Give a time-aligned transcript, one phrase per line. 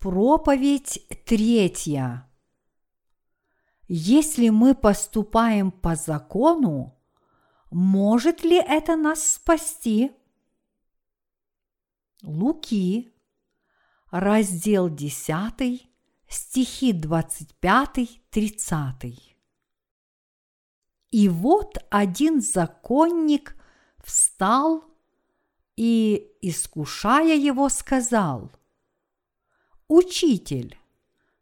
[0.00, 2.28] Проповедь третья.
[3.86, 6.98] Если мы поступаем по закону,
[7.70, 10.10] может ли это нас спасти?
[12.22, 13.12] Луки,
[14.10, 15.86] раздел 10,
[16.30, 19.18] стихи 25-30.
[21.10, 23.54] И вот один законник
[24.02, 24.82] встал
[25.76, 28.50] и, искушая его, сказал–
[29.90, 30.78] Учитель,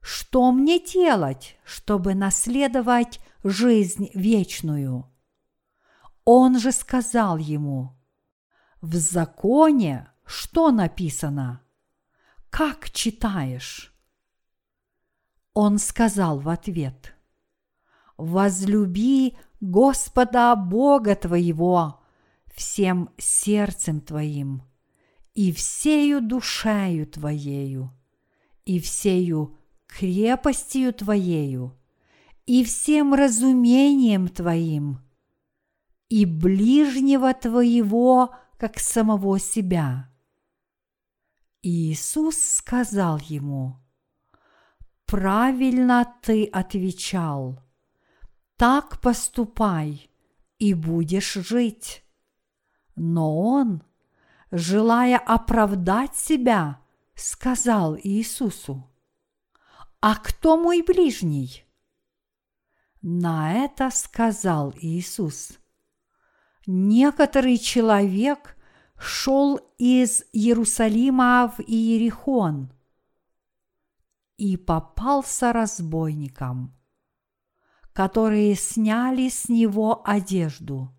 [0.00, 5.04] что мне делать, чтобы наследовать жизнь вечную?
[6.24, 7.94] Он же сказал ему,
[8.80, 11.60] в законе что написано?
[12.48, 13.94] Как читаешь?
[15.52, 17.14] Он сказал в ответ,
[18.16, 22.00] возлюби Господа Бога твоего
[22.46, 24.62] всем сердцем твоим
[25.34, 27.92] и всею душею твоею
[28.68, 31.74] и всею крепостью Твоею,
[32.44, 34.98] и всем разумением Твоим,
[36.10, 40.10] и ближнего Твоего, как самого себя.
[41.62, 43.78] Иисус сказал ему,
[45.06, 47.64] «Правильно ты отвечал,
[48.56, 50.10] так поступай,
[50.58, 52.04] и будешь жить».
[52.96, 53.82] Но он,
[54.50, 56.82] желая оправдать себя,
[57.18, 58.88] сказал Иисусу,
[60.00, 61.64] «А кто мой ближний?»
[63.02, 65.58] На это сказал Иисус,
[66.66, 68.56] «Некоторый человек
[68.96, 72.72] шел из Иерусалима в Иерихон
[74.36, 76.76] и попался разбойникам,
[77.92, 80.94] которые сняли с него одежду,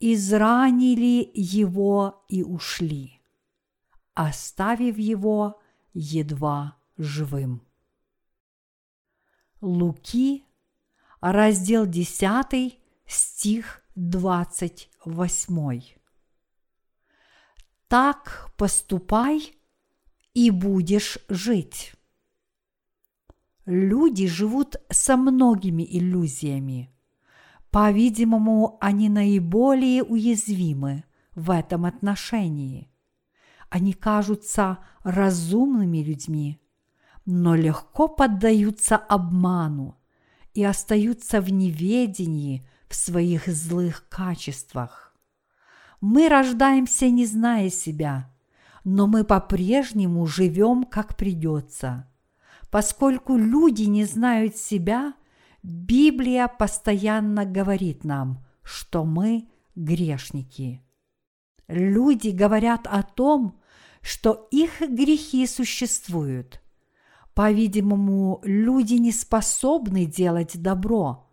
[0.00, 3.15] изранили его и ушли
[4.16, 5.60] оставив его
[5.92, 7.62] едва живым.
[9.60, 10.44] Луки,
[11.20, 15.82] раздел 10, стих 28.
[17.88, 19.54] Так поступай
[20.34, 21.92] и будешь жить.
[23.66, 26.90] Люди живут со многими иллюзиями.
[27.70, 31.04] По-видимому, они наиболее уязвимы
[31.34, 32.90] в этом отношении–
[33.70, 36.60] они кажутся разумными людьми,
[37.24, 39.98] но легко поддаются обману
[40.54, 45.14] и остаются в неведении в своих злых качествах.
[46.00, 48.30] Мы рождаемся, не зная себя,
[48.84, 52.08] но мы по-прежнему живем, как придется.
[52.70, 55.14] Поскольку люди не знают себя,
[55.62, 60.82] Библия постоянно говорит нам, что мы грешники–
[61.68, 63.60] Люди говорят о том,
[64.00, 66.62] что их грехи существуют.
[67.34, 71.28] По-видимому, люди не способны делать добро,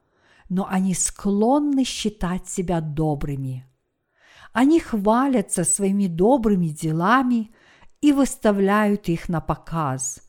[0.49, 3.67] но они склонны считать себя добрыми.
[4.53, 7.51] Они хвалятся своими добрыми делами
[8.01, 10.21] и выставляют их на показ,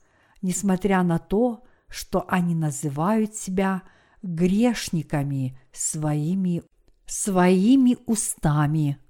[0.43, 3.83] несмотря на то, что они называют себя
[4.23, 6.63] грешниками своими,
[7.07, 8.99] своими устами–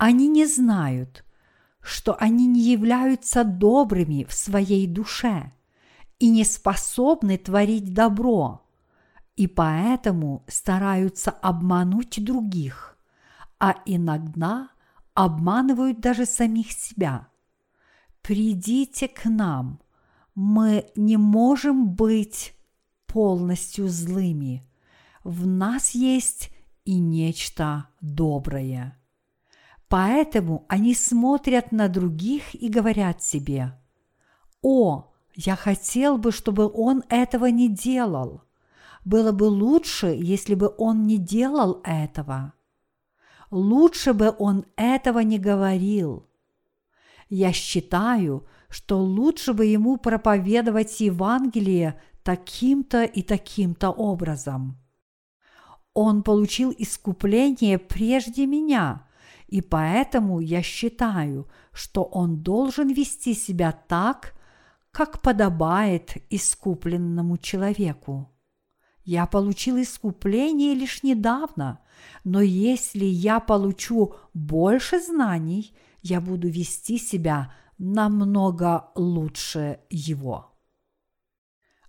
[0.00, 1.26] они не знают,
[1.82, 5.52] что они не являются добрыми в своей душе
[6.18, 8.66] и не способны творить добро,
[9.36, 12.96] и поэтому стараются обмануть других,
[13.58, 14.70] а иногда
[15.12, 17.28] обманывают даже самих себя.
[18.22, 19.82] Придите к нам,
[20.34, 22.54] мы не можем быть
[23.06, 24.66] полностью злыми.
[25.24, 26.50] В нас есть
[26.86, 28.99] и нечто доброе.
[29.90, 33.76] Поэтому они смотрят на других и говорят себе,
[34.62, 38.42] «О, я хотел бы, чтобы он этого не делал.
[39.04, 42.52] Было бы лучше, если бы он не делал этого.
[43.50, 46.24] Лучше бы он этого не говорил.
[47.28, 54.78] Я считаю, что лучше бы ему проповедовать Евангелие таким-то и таким-то образом.
[55.94, 59.04] Он получил искупление прежде меня–
[59.50, 64.34] и поэтому я считаю, что он должен вести себя так,
[64.92, 68.30] как подобает искупленному человеку.
[69.02, 71.80] Я получил искупление лишь недавно,
[72.22, 80.56] но если я получу больше знаний, я буду вести себя намного лучше его.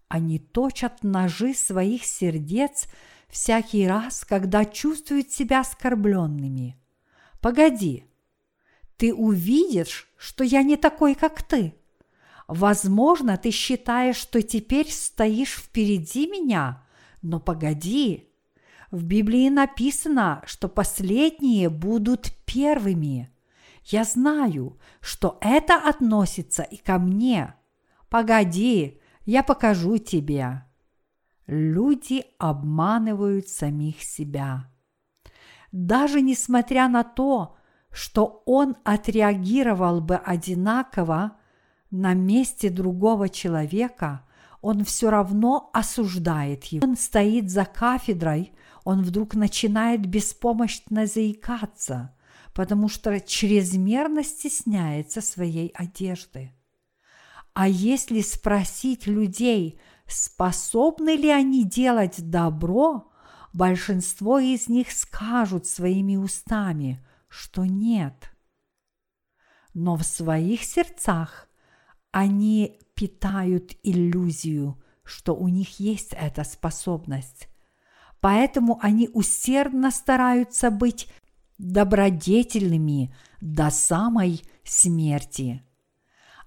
[0.07, 2.87] Они точат ножи своих сердец
[3.29, 6.79] всякий раз, когда чувствуют себя оскорбленными–
[7.41, 8.05] Погоди,
[8.97, 11.73] ты увидишь, что я не такой, как ты.
[12.47, 16.85] Возможно, ты считаешь, что теперь стоишь впереди меня,
[17.21, 18.29] но погоди.
[18.91, 23.31] В Библии написано, что последние будут первыми.
[23.85, 27.55] Я знаю, что это относится и ко мне.
[28.09, 30.63] Погоди, я покажу тебе.
[31.47, 34.70] Люди обманывают самих себя.
[35.71, 37.55] Даже несмотря на то,
[37.91, 41.37] что он отреагировал бы одинаково
[41.89, 44.25] на месте другого человека,
[44.61, 46.87] он все равно осуждает его.
[46.87, 48.53] Он стоит за кафедрой,
[48.83, 52.15] он вдруг начинает беспомощно заикаться,
[52.53, 56.53] потому что чрезмерно стесняется своей одежды.
[57.53, 63.10] А если спросить людей, способны ли они делать добро,
[63.53, 68.31] большинство из них скажут своими устами, что нет.
[69.73, 71.47] Но в своих сердцах
[72.11, 77.47] они питают иллюзию, что у них есть эта способность.
[78.19, 81.07] Поэтому они усердно стараются быть
[81.57, 85.63] добродетельными до самой смерти.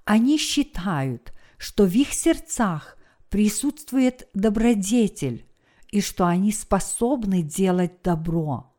[0.05, 2.97] Они считают, что в их сердцах
[3.31, 5.49] присутствует добродетель
[5.95, 8.75] и что они способны делать добро.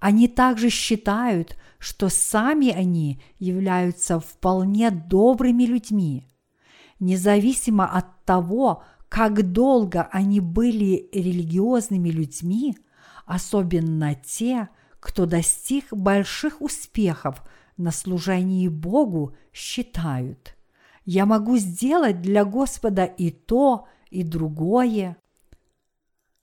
[0.00, 6.28] Они также считают, что сами они являются вполне добрыми людьми.
[7.00, 12.76] Независимо от того, как долго они были религиозными людьми,
[13.24, 14.68] особенно те,
[15.00, 17.42] кто достиг больших успехов
[17.78, 20.54] на служении Богу, считают,
[21.06, 25.16] я могу сделать для Господа и то, и другое.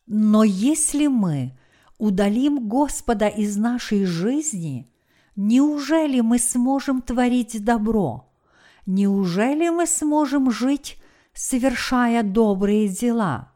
[0.08, 1.58] Но если мы
[1.98, 4.92] удалим Господа из нашей жизни,
[5.36, 8.32] неужели мы сможем творить добро?
[8.86, 11.02] Неужели мы сможем жить,
[11.34, 13.52] совершая добрые дела?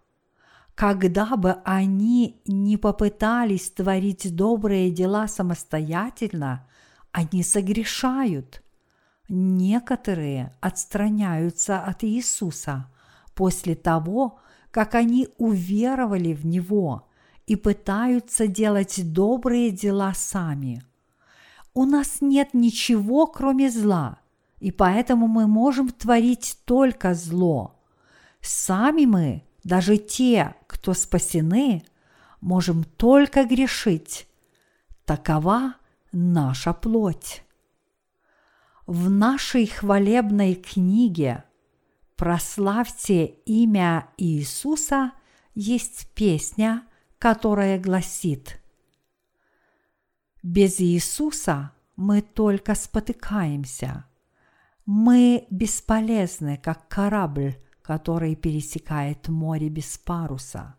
[0.73, 6.65] Когда бы они не попытались творить добрые дела самостоятельно,
[7.11, 8.63] они согрешают.
[9.27, 12.89] Некоторые отстраняются от Иисуса
[13.35, 14.39] после того,
[14.71, 17.07] как они уверовали в Него
[17.47, 20.83] и пытаются делать добрые дела сами.
[21.73, 24.19] У нас нет ничего, кроме зла,
[24.59, 27.79] и поэтому мы можем творить только зло.
[28.41, 31.83] Сами мы, даже те, кто спасены,
[32.41, 34.27] можем только грешить.
[35.05, 35.75] Такова
[36.11, 37.43] наша плоть.
[38.85, 41.43] В нашей хвалебной книге
[42.19, 45.13] «Прославьте имя Иисуса»
[45.55, 46.85] есть песня,
[47.17, 48.61] которая гласит
[50.43, 54.05] «Без Иисуса мы только спотыкаемся.
[54.85, 60.75] Мы бесполезны, как корабль, который пересекает море без паруса.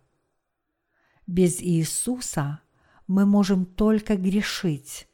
[1.26, 2.60] Без Иисуса
[3.06, 5.08] мы можем только грешить,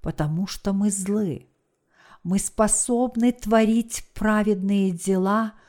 [0.00, 1.50] потому что мы злы.
[2.22, 5.52] Мы способны творить праведные дела–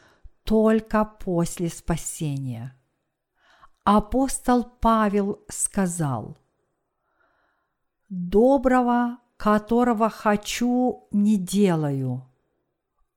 [0.48, 2.74] только после спасения.
[3.84, 6.38] Апостол Павел сказал,
[8.08, 12.26] «Доброго, которого хочу, не делаю,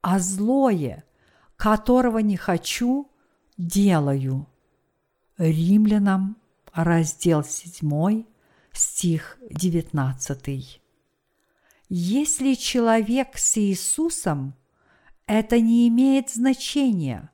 [0.02, 1.04] а злое,
[1.56, 3.08] которого не хочу,
[3.56, 4.48] делаю».
[5.38, 6.36] Римлянам,
[6.72, 8.24] раздел 7,
[8.72, 10.82] стих 19.
[11.88, 14.54] Если человек с Иисусом–
[15.30, 17.30] это не имеет значения.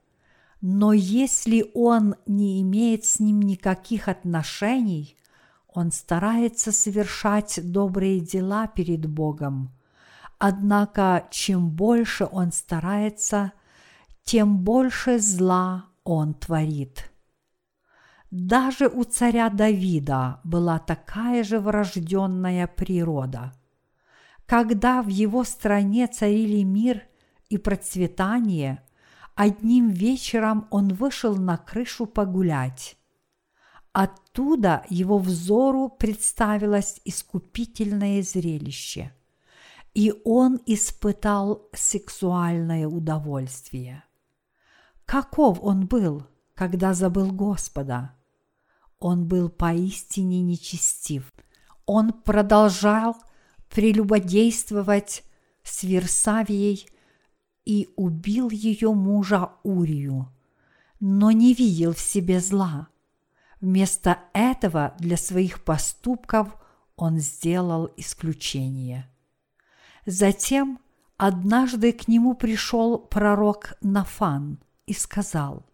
[0.61, 5.17] Но если он не имеет с ним никаких отношений,
[5.67, 9.75] он старается совершать добрые дела перед Богом.
[10.39, 13.53] Однако, чем больше он старается,
[14.25, 17.11] тем больше зла он творит.
[18.31, 23.55] Даже у царя Давида была такая же врожденная природа.
[24.45, 27.03] Когда в его стране царили мир–
[27.49, 28.83] и процветание,
[29.35, 32.97] одним вечером он вышел на крышу погулять.
[33.93, 39.13] Оттуда его взору представилось искупительное зрелище,
[39.95, 44.05] и он испытал сексуальное удовольствие.
[45.07, 48.15] Каков он был, когда забыл Господа?
[48.99, 51.33] Он был поистине нечестив.
[51.87, 53.17] Он продолжал
[53.71, 55.23] прелюбодействовать
[55.63, 56.89] с Версавией
[57.67, 60.33] и убил ее мужа Урию,
[60.99, 62.89] но не видел в себе зла.
[63.61, 66.57] Вместо этого для своих поступков
[66.97, 69.11] он сделал исключение.
[70.07, 70.79] Затем
[71.19, 75.65] Однажды к нему пришел пророк Нафан и сказал,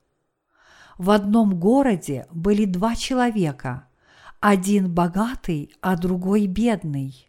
[0.99, 3.89] «В одном городе были два человека,
[4.39, 7.29] один богатый, а другой бедный.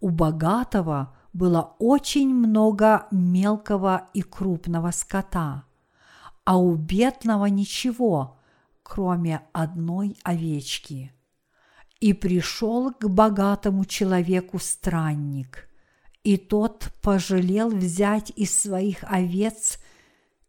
[0.00, 5.64] У богатого было очень много мелкого и крупного скота,
[6.44, 8.38] а у бедного ничего,
[8.82, 11.12] кроме одной овечки.
[12.00, 15.68] И пришел к богатому человеку странник,
[16.24, 19.78] и тот пожалел взять из своих овец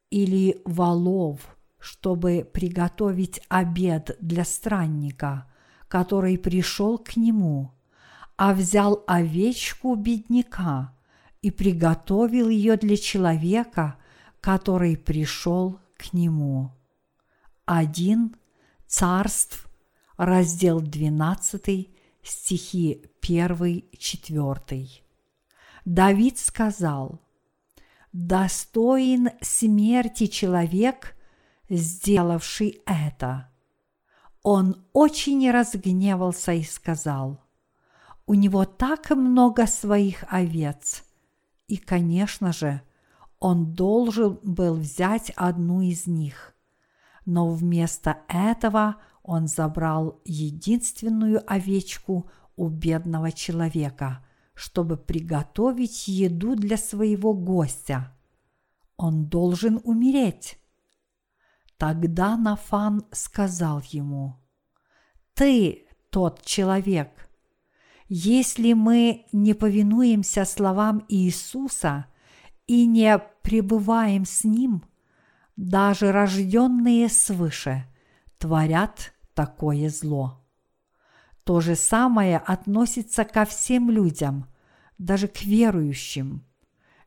[0.10, 1.42] или волов,
[1.78, 5.52] чтобы приготовить обед для странника,
[5.88, 7.74] который пришел к нему,
[8.44, 10.98] а взял овечку бедняка
[11.44, 14.00] и приготовил ее для человека,
[14.40, 16.72] который пришел к нему.
[17.66, 18.36] Один
[18.88, 19.70] Царств,
[20.18, 21.90] раздел 12,
[22.24, 24.88] стихи 1-4.
[25.86, 27.22] Давид сказал,
[28.12, 31.16] «Достоин смерти человек,
[31.70, 33.52] сделавший это».
[34.42, 37.41] Он очень разгневался и сказал,
[38.26, 41.04] «У него так много своих овец,
[41.68, 42.82] и, конечно же,
[43.40, 46.54] он должен был взять одну из них.
[47.26, 54.24] Но вместо этого он забрал единственную овечку у бедного человека,
[54.54, 58.16] чтобы приготовить еду для своего гостя.
[58.98, 60.60] Он должен умереть.
[61.78, 64.36] Тогда Нафан сказал ему,
[65.34, 67.31] «Ты тот человек.
[68.14, 72.08] Если мы не повинуемся словам Иисуса
[72.68, 74.84] и не пребываем с Ним,
[75.56, 77.86] даже рожденные свыше
[78.38, 80.46] творят такое зло.
[81.46, 84.46] То же самое относится ко всем людям,
[84.98, 86.44] даже к верующим.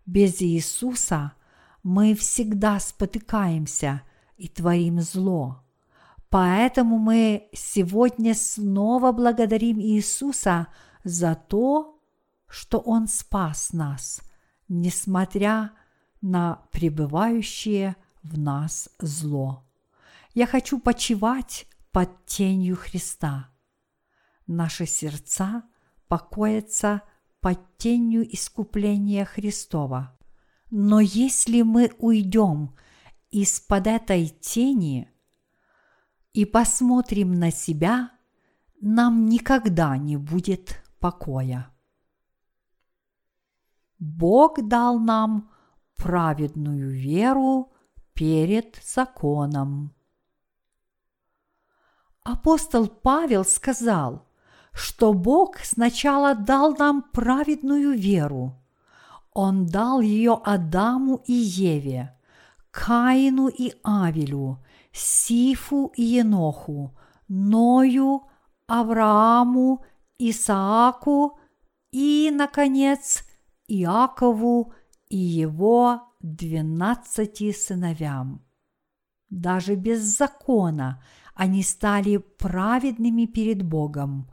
[0.06, 1.34] Без Иисуса
[1.82, 4.00] мы всегда спотыкаемся
[4.38, 5.64] и творим зло.
[6.30, 10.66] Поэтому мы сегодня снова благодарим Иисуса
[11.04, 12.00] за то,
[12.48, 14.22] что Он спас нас,
[14.68, 15.72] несмотря
[16.20, 19.64] на пребывающее в нас зло.
[20.32, 23.50] Я хочу почивать под тенью Христа.
[24.46, 25.62] Наши сердца
[26.08, 27.02] покоятся
[27.40, 30.18] под тенью искупления Христова.
[30.70, 32.74] Но если мы уйдем
[33.30, 35.10] из-под этой тени
[36.32, 38.10] и посмотрим на себя,
[38.80, 41.70] нам никогда не будет покоя.
[43.98, 45.50] Бог дал нам
[45.96, 47.74] праведную веру
[48.14, 49.94] перед законом.
[52.22, 54.26] Апостол Павел сказал,
[54.72, 58.54] что Бог сначала дал нам праведную веру.
[59.34, 62.18] Он дал ее Адаму и Еве,
[62.70, 66.96] Каину и Авелю, Сифу и Еноху,
[67.28, 68.22] Ною,
[68.66, 69.84] Аврааму,
[70.30, 71.38] Исааку
[71.92, 73.24] и, наконец,
[73.68, 74.72] Иакову
[75.08, 78.44] и его двенадцати сыновьям.
[79.30, 81.02] Даже без закона
[81.34, 84.30] они стали праведными перед Богом,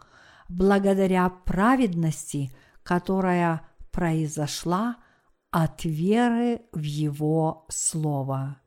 [0.47, 2.51] благодаря праведности,
[2.83, 4.97] которая произошла
[5.49, 8.61] от веры в Его Слово.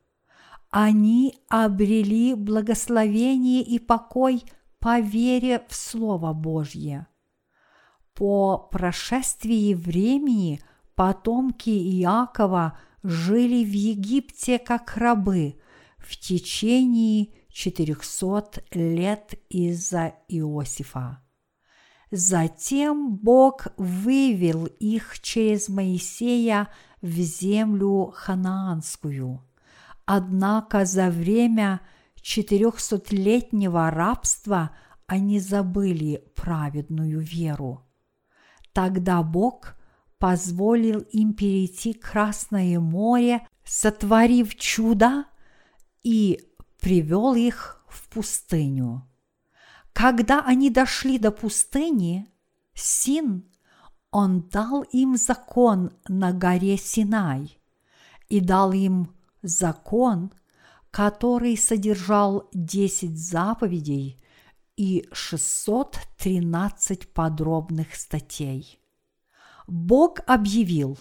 [0.71, 4.43] Они обрели благословение и покой
[4.81, 7.07] по вере в Слово Божье.
[8.15, 10.61] По прошествии времени
[10.95, 15.61] потомки Иакова– жили в Египте как рабы
[15.99, 21.21] в течение 400 лет из-за Иосифа.
[22.11, 26.69] Затем Бог вывел их через Моисея
[27.03, 29.45] в землю ханаанскую.
[30.07, 31.81] Однако за время
[32.21, 34.71] четырехсотлетнего рабства
[35.07, 37.87] они забыли праведную веру.
[38.75, 39.77] Тогда Бог–
[40.25, 45.27] позволил им перейти Красное море, сотворив чудо
[46.03, 46.41] и
[46.81, 49.07] привел их в пустыню.
[49.93, 52.27] Когда они дошли до пустыни,
[52.73, 53.45] Син,
[54.11, 57.61] он дал им закон на горе Синай
[58.31, 60.33] и дал им закон,
[60.91, 64.19] который содержал десять заповедей
[64.77, 68.81] и 613 подробных статей.
[69.67, 70.99] Бог объявил,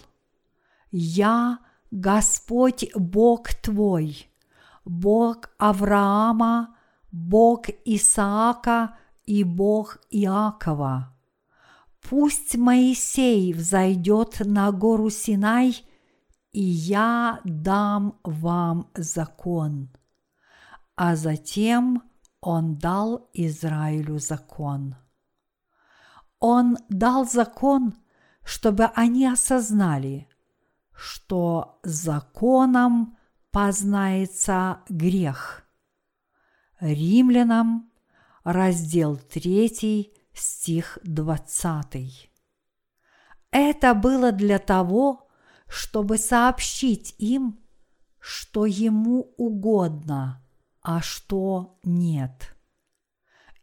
[0.90, 1.58] «Я
[1.90, 4.28] Господь Бог твой,
[4.84, 6.76] Бог Авраама,
[7.12, 11.14] Бог Исаака и Бог Иакова.
[12.00, 15.84] Пусть Моисей взойдет на гору Синай,
[16.52, 19.90] и я дам вам закон.
[20.96, 22.02] А затем
[22.44, 24.96] он дал Израилю закон.
[26.40, 27.94] Он дал закон,
[28.44, 30.28] чтобы они осознали,
[30.94, 33.16] что законом
[33.50, 35.66] познается грех.
[36.80, 37.90] Римлянам,
[38.42, 42.30] раздел 3, стих 20.
[43.52, 45.30] Это было для того,
[45.66, 47.58] чтобы сообщить им,
[48.18, 50.43] что ему угодно,
[50.84, 52.54] а что нет,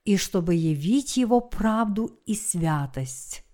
[0.05, 3.45] и чтобы явить его правду и святость.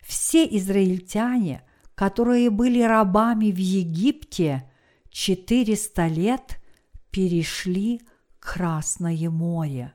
[0.00, 1.64] Все израильтяне,
[1.96, 4.70] которые были рабами в Египте
[5.10, 6.62] 400 лет,
[7.10, 8.00] перешли
[8.38, 9.94] Красное море.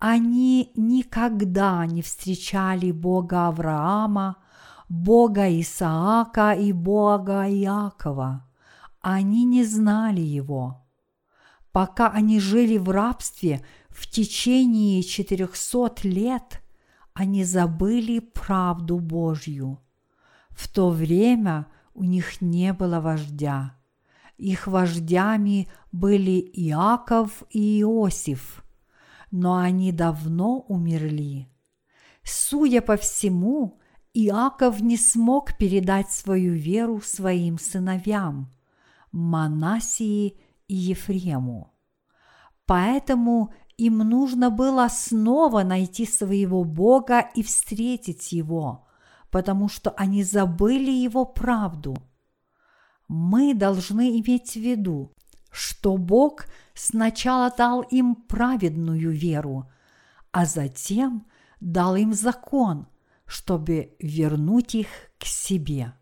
[0.00, 4.38] Они никогда не встречали Бога Авраама,
[4.88, 8.50] Бога Исаака и Бога Иакова.
[9.00, 10.81] Они не знали Его.
[11.72, 16.62] Пока они жили в рабстве в течение 400 лет,
[17.14, 19.80] они забыли правду Божью.
[20.50, 23.76] В то время у них не было вождя.
[24.36, 28.64] Их вождями были Иаков и Иосиф,
[29.30, 31.48] но они давно умерли.
[32.22, 33.80] Судя по всему,
[34.14, 38.50] Иаков не смог передать свою веру своим сыновьям
[39.10, 40.38] Манасии
[40.74, 41.72] Ефрему.
[42.66, 48.86] Поэтому им нужно было снова найти своего Бога и встретить Его,
[49.30, 51.96] потому что они забыли Его правду.
[53.08, 55.12] Мы должны иметь в виду,
[55.50, 59.70] что Бог сначала дал им праведную веру,
[60.30, 61.26] а затем
[61.60, 62.88] дал им закон,
[63.26, 65.94] чтобы вернуть их к себе.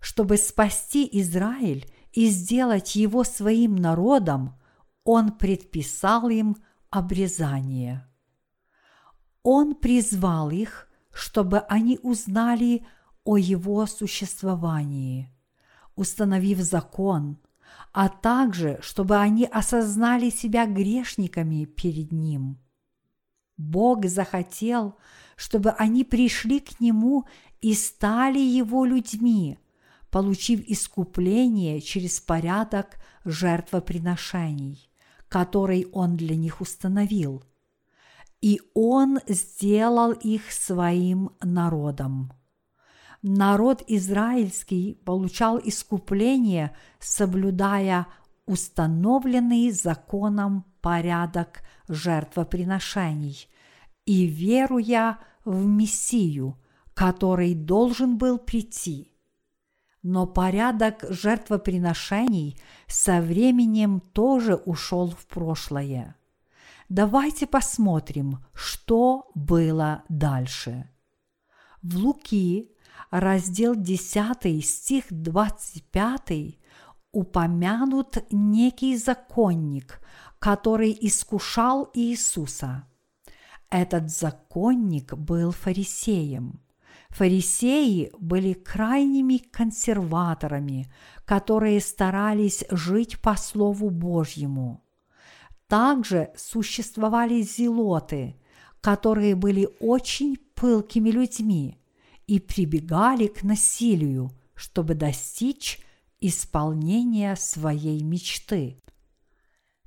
[0.00, 4.58] Чтобы спасти Израиль и сделать его своим народом,
[5.04, 6.56] Он предписал им
[6.88, 8.08] обрезание.
[9.42, 12.86] Он призвал их, чтобы они узнали
[13.22, 15.30] о его существовании,
[15.94, 17.36] установив закон,
[17.92, 22.58] а также чтобы они осознали себя грешниками перед Ним.
[23.58, 24.96] Бог захотел,
[25.36, 27.26] чтобы они пришли к Нему
[27.60, 29.58] и стали Его людьми,
[30.16, 34.90] получив искупление через порядок жертвоприношений
[35.28, 37.44] который Он для них установил.
[38.40, 42.32] И Он сделал их своим народом.
[43.20, 48.06] Народ израильский получал искупление, соблюдая
[48.46, 53.50] установленный законом порядок жертвоприношений
[54.06, 56.56] и веруя в Мессию,
[56.94, 59.12] который должен был прийти–
[60.08, 66.14] но порядок жертвоприношений со временем тоже ушел в прошлое.
[66.88, 70.88] Давайте посмотрим, что было дальше.
[71.82, 72.70] В Луки,
[73.10, 76.56] раздел 10, стих 25,
[77.10, 80.00] упомянут некий законник,
[80.38, 82.86] который искушал Иисуса.
[83.70, 86.60] Этот законник был фарисеем–
[87.10, 90.92] Фарисеи были крайними консерваторами,
[91.24, 94.84] которые старались жить по Слову Божьему.
[95.66, 98.36] Также существовали зелоты,
[98.80, 101.78] которые были очень пылкими людьми
[102.26, 105.80] и прибегали к насилию, чтобы достичь
[106.20, 108.80] исполнения своей мечты–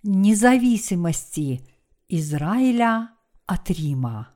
[0.04, 1.68] независимости
[2.08, 3.10] Израиля
[3.46, 4.34] от Рима.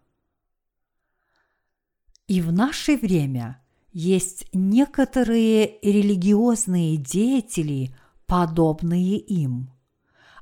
[2.27, 7.93] И в наше время есть некоторые религиозные деятели,
[8.25, 9.69] подобные им.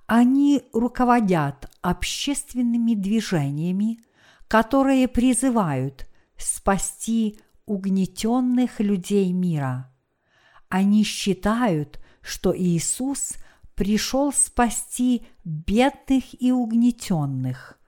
[0.06, 4.00] Они руководят общественными движениями,
[4.48, 9.92] которые призывают спасти угнетенных людей мира.
[10.70, 13.34] Они считают, что Иисус
[13.76, 17.78] пришел спасти бедных и угнетенных–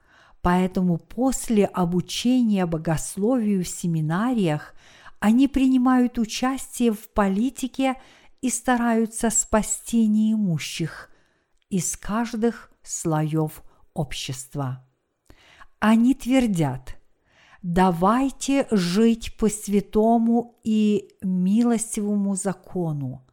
[0.44, 4.74] Поэтому после обучения богословию в семинариях
[5.18, 7.94] они принимают участие в политике
[8.42, 11.08] и стараются спасти неимущих
[11.70, 13.62] из каждых слоев
[13.94, 14.86] общества.
[15.78, 16.98] Они твердят,
[17.62, 23.26] давайте жить по святому и милостивому закону,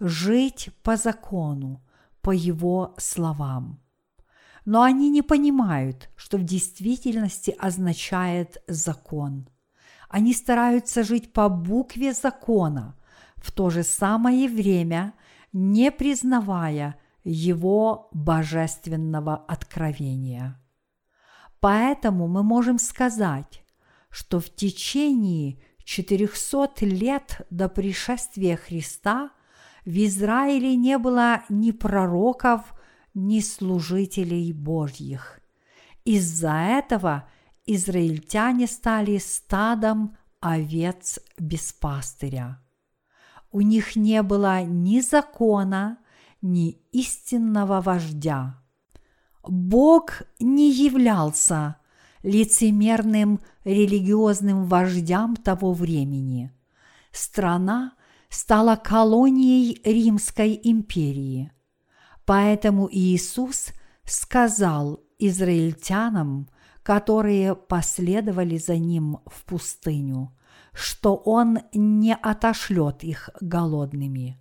[0.00, 1.82] жить по закону,
[2.20, 3.80] по его словам.
[4.68, 9.48] Но они не понимают, что в действительности означает закон.
[10.10, 12.94] Они стараются жить по букве закона,
[13.36, 15.14] в то же самое время
[15.54, 20.60] не признавая его божественного откровения.
[21.60, 23.64] Поэтому мы можем сказать,
[24.10, 29.30] что в течение 400 лет до пришествия Христа
[29.86, 32.74] в Израиле не было ни пророков,
[33.18, 35.40] ни служителей Божьих.
[36.04, 37.28] Из-за этого
[37.66, 42.62] израильтяне стали стадом овец без пастыря.
[43.50, 45.98] У них не было ни закона,
[46.40, 48.62] ни истинного вождя.
[49.42, 51.76] Бог не являлся
[52.22, 56.52] лицемерным религиозным вождям того времени.
[57.10, 57.94] Страна
[58.28, 61.50] стала колонией Римской империи.
[62.28, 63.68] Поэтому Иисус
[64.04, 66.50] сказал израильтянам,
[66.82, 70.36] которые последовали за ним в пустыню,
[70.74, 74.38] что Он не отошлет их голодными.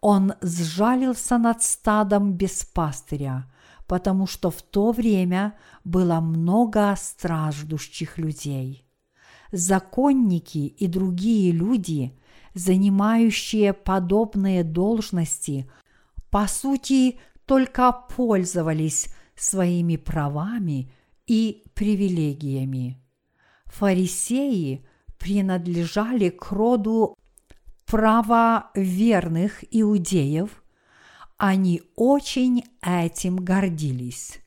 [0.00, 3.52] Он сжалился над стадом без пастыря,
[3.86, 8.86] потому что в то время было много страждущих людей.
[9.52, 12.18] Законники и другие люди,
[12.54, 15.70] занимающие подобные должности,
[16.30, 20.92] по сути только пользовались своими правами
[21.26, 23.02] и привилегиями.
[23.66, 24.86] Фарисеи
[25.18, 27.16] принадлежали к роду
[27.86, 30.62] правоверных иудеев,
[31.36, 34.40] они очень этим гордились.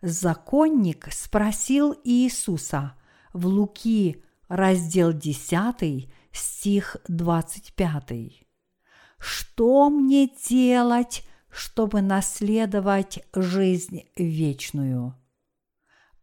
[0.00, 2.94] Законник спросил Иисуса
[3.32, 8.47] в Луки, раздел 10, стих 25.
[9.18, 15.14] «Что мне делать, чтобы наследовать жизнь вечную?»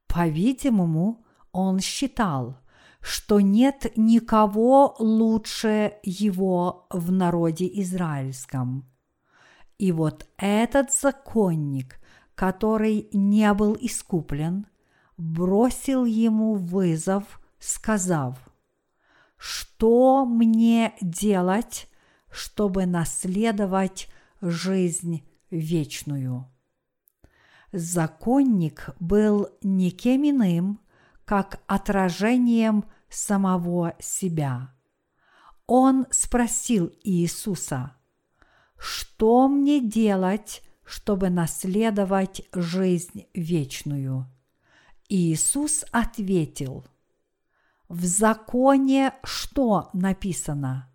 [0.08, 2.58] По-видимому, он считал,
[3.02, 8.90] что нет никого лучше его в народе израильском.
[9.78, 12.00] И вот этот законник,
[12.34, 14.68] который не был искуплен,
[15.18, 18.38] бросил ему вызов, сказав,
[19.38, 21.88] «Что мне делать,
[22.36, 24.10] чтобы наследовать
[24.42, 26.52] жизнь вечную?»
[27.72, 30.82] Законник был никем иным,
[31.24, 34.74] как отражением самого себя.
[35.66, 37.96] Он спросил Иисуса,
[38.78, 44.28] что мне делать, чтобы наследовать жизнь вечную?
[45.08, 46.86] Иисус ответил,
[47.88, 50.92] в законе что написано?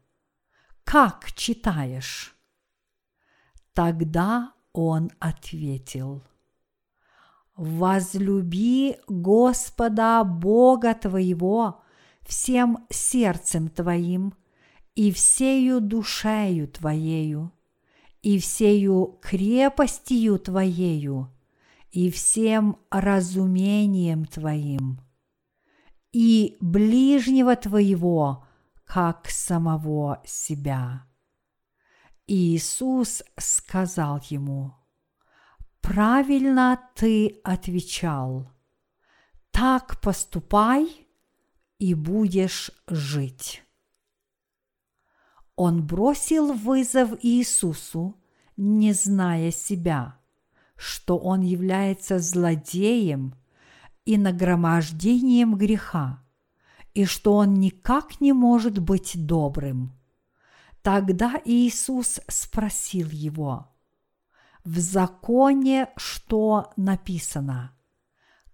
[0.90, 2.34] Как читаешь?
[3.74, 6.20] Тогда он ответил,
[7.54, 11.80] возлюби Господа Бога твоего
[12.22, 14.34] всем сердцем твоим
[14.96, 17.52] и всею душею твоею
[18.22, 21.32] и всею крепостью Твоею,
[21.92, 24.98] и всем разумением Твоим,
[26.12, 28.44] и ближнего Твоего,
[28.92, 31.06] как самого себя.
[32.26, 34.74] Иисус сказал ему,
[35.80, 38.50] «Правильно ты отвечал,
[39.52, 41.06] так поступай
[41.78, 43.62] и будешь жить».
[45.54, 48.20] Он бросил вызов Иисусу,
[48.56, 50.18] не зная себя,
[50.74, 53.36] что он является злодеем
[54.04, 56.24] и нагромождением греха,
[56.94, 59.92] и что он никак не может быть добрым.
[60.82, 63.68] Тогда Иисус спросил его,
[64.64, 67.76] «В законе что написано?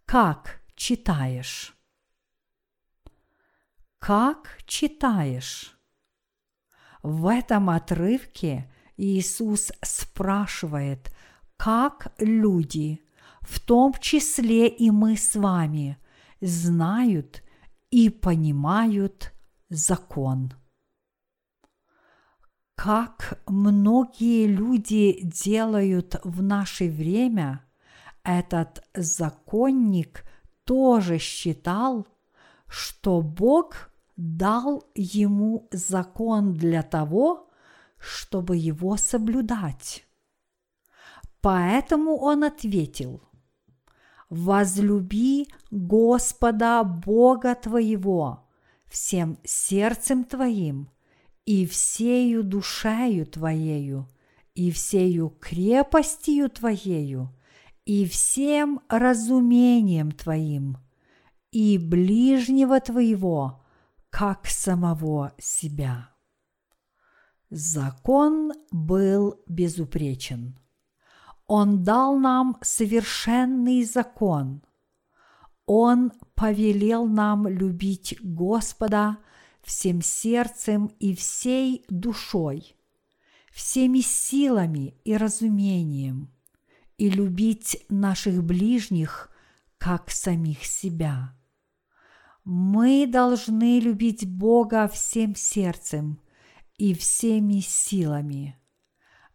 [0.05, 1.77] Как читаешь?»
[3.99, 5.77] «Как читаешь?»
[7.03, 11.14] В этом отрывке Иисус спрашивает,
[11.57, 13.01] как люди,
[13.40, 15.99] в том числе и мы с вами,
[16.40, 17.42] знают
[17.90, 19.33] и понимают
[19.68, 20.53] закон.
[22.75, 27.64] Как многие люди делают в наше время,
[28.22, 30.25] этот законник
[30.64, 32.07] тоже считал,
[32.68, 37.51] что Бог дал ему закон для того,
[37.99, 40.07] чтобы его соблюдать.
[41.40, 43.22] Поэтому он ответил,
[44.29, 48.49] «Возлюби Господа Бога твоего
[48.87, 50.91] всем сердцем твоим
[51.45, 54.09] и всею душею твоею
[54.55, 57.37] и всею крепостью твоею
[57.87, 60.79] и всем разумением твоим,
[61.53, 63.65] и ближнего твоего,
[64.11, 66.11] как самого себя.
[67.49, 70.59] Закон был безупречен.
[71.47, 74.63] Он дал нам совершенный закон.
[75.65, 79.19] Он повелел нам любить Господа
[79.63, 82.77] всем сердцем и всей душой,
[83.53, 86.31] всеми силами и разумением,
[86.99, 89.31] и любить наших ближних,
[89.79, 91.37] как самих себя.
[92.45, 96.21] Мы должны любить Бога всем сердцем
[96.79, 98.57] и всеми силами.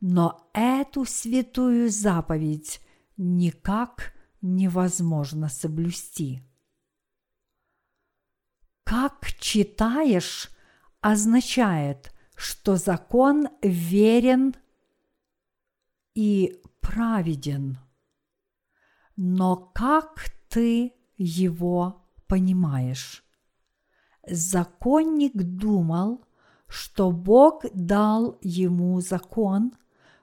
[0.02, 2.82] Но эту святую заповедь
[3.18, 6.42] никак невозможно соблюсти.
[8.84, 10.50] Как читаешь,
[11.02, 14.56] означает, что закон верен
[16.16, 17.78] и праведен.
[19.16, 23.24] Но как ты его понимаешь?
[24.28, 26.26] Законник думал,
[26.68, 29.74] что Бог дал ему закон,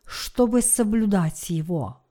[0.09, 2.03] чтобы соблюдать его.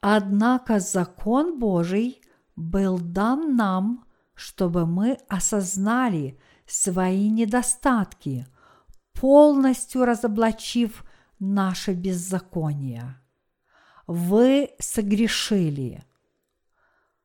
[0.00, 2.20] Однако закон Божий
[2.54, 8.46] был дан нам, чтобы мы осознали свои недостатки,
[9.14, 11.04] полностью разоблачив
[11.38, 13.16] наше беззаконие.
[14.06, 16.04] Вы согрешили.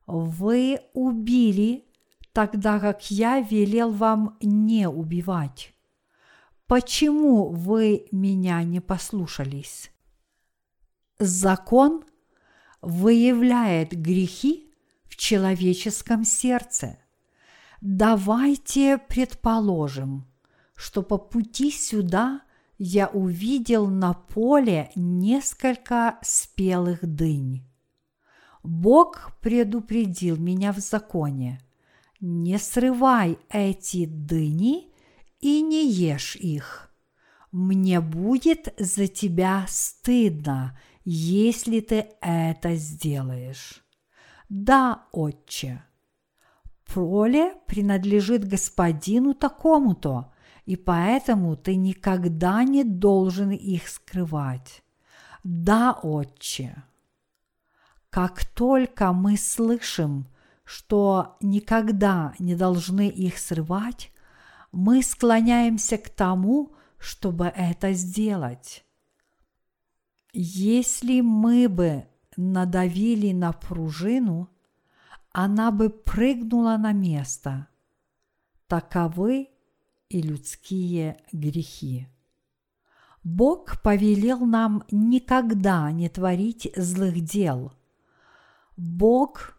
[0.05, 1.85] Вы убили,
[2.31, 5.73] тогда как я велел вам не убивать.
[6.67, 9.89] Почему вы меня не послушались?
[11.17, 12.03] Закон
[12.81, 14.73] выявляет грехи
[15.05, 16.99] в человеческом сердце.
[17.79, 20.27] Давайте предположим,
[20.75, 22.41] что по пути сюда
[22.77, 27.63] я увидел на поле несколько спелых дынь.
[28.61, 31.61] Бог предупредил меня в законе.
[32.19, 34.86] Не срывай эти дыни
[35.39, 36.91] и не ешь их.
[37.51, 43.83] Мне будет за тебя стыдно, если ты это сделаешь.
[44.49, 45.83] Да, отче.
[46.85, 50.33] Поле принадлежит господину такому-то,
[50.65, 54.83] и поэтому ты никогда не должен их скрывать.
[55.43, 56.83] Да, отче.
[58.09, 60.27] Как только мы слышим,
[60.63, 64.11] что никогда не должны их срывать,
[64.71, 68.85] мы склоняемся к тому, чтобы это сделать.
[70.33, 74.49] Если мы бы надавили на пружину,
[75.31, 77.67] она бы прыгнула на место.
[78.67, 79.49] Таковы
[80.09, 82.07] и людские грехи.
[83.23, 87.73] Бог повелел нам никогда не творить злых дел.
[88.77, 89.57] Бог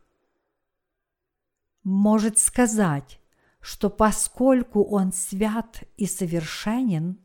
[1.82, 3.20] может сказать,
[3.68, 7.18] что поскольку Он свят и совершенен,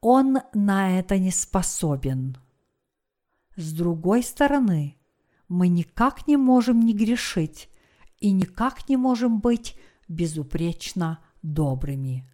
[0.00, 2.38] Он на это не способен.
[3.56, 4.96] С другой стороны,
[5.48, 7.68] мы никак не можем не грешить
[8.20, 12.26] и никак не можем быть безупречно добрыми.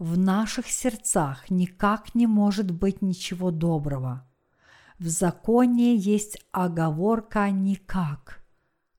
[0.00, 4.28] В наших сердцах никак не может быть ничего доброго.
[4.98, 8.44] В законе есть оговорка «никак».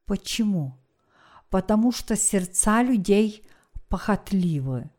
[0.06, 0.80] Почему?
[1.50, 3.44] Потому что сердца людей
[3.90, 4.90] похотливы.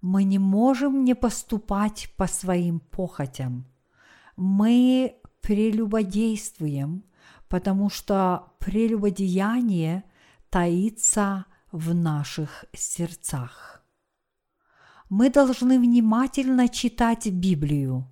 [0.00, 3.66] Мы не можем не поступать по своим похотям.
[4.36, 7.04] Мы прелюбодействуем,
[7.48, 10.04] потому что прелюбодеяние
[10.50, 13.84] таится в наших сердцах.
[15.08, 18.08] Мы должны внимательно читать Библию.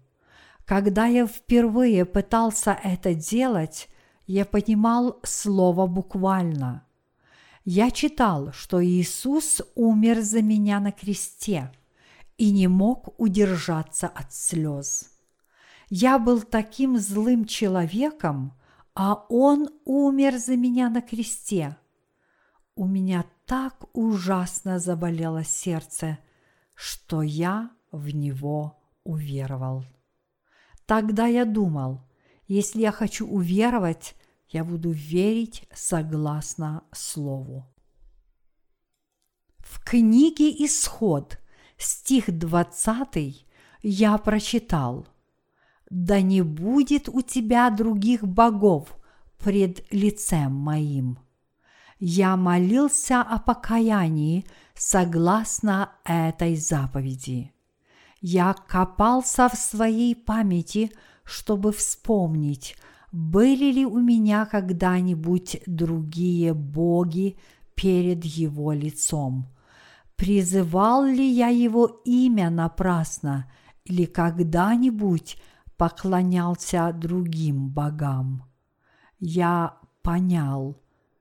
[0.67, 3.89] Когда я впервые пытался это делать,
[4.27, 6.85] я понимал слово буквально.
[7.65, 11.73] Я читал, что Иисус умер за меня на кресте
[12.39, 15.11] и не мог удержаться от слез.
[15.91, 18.55] Я был таким злым человеком,
[18.95, 21.77] а Он умер за меня на кресте.
[22.77, 26.19] У меня так ужасно заболело сердце,
[26.75, 29.85] что я в него уверовал.
[30.87, 32.01] Тогда я думал,
[32.49, 34.15] если я хочу уверовать,
[34.51, 37.67] я буду верить согласно Слову.
[39.59, 41.39] В книге Исход,
[41.77, 43.47] стих 20,
[43.83, 45.07] я прочитал
[45.89, 48.97] «Да не будет у тебя других богов
[49.39, 51.19] пред лицем моим»
[52.01, 57.53] я молился о покаянии согласно этой заповеди.
[58.23, 60.93] Я копался в своей памяти,
[61.25, 62.77] чтобы вспомнить,
[63.13, 67.39] были ли у меня когда-нибудь другие боги
[67.75, 69.49] перед его лицом?
[70.17, 73.51] Призывал ли я его имя напрасно
[73.85, 75.41] или когда-нибудь
[75.77, 78.45] поклонялся другим богам?
[79.19, 80.77] Я понял,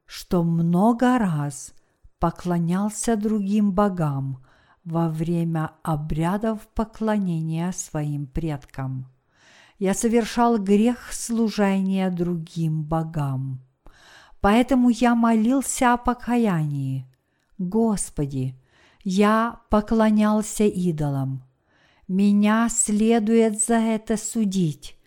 [0.06, 1.74] что много раз
[2.20, 4.44] поклонялся другим богам
[4.84, 9.08] во время обрядов поклонения своим предкам.
[9.80, 13.62] Я совершал грех служения другим богам.
[14.42, 17.08] Поэтому я молился о покаянии.
[17.58, 18.60] Господи,
[19.04, 21.44] я поклонялся идолам.
[22.10, 24.98] Меня следует за это судить.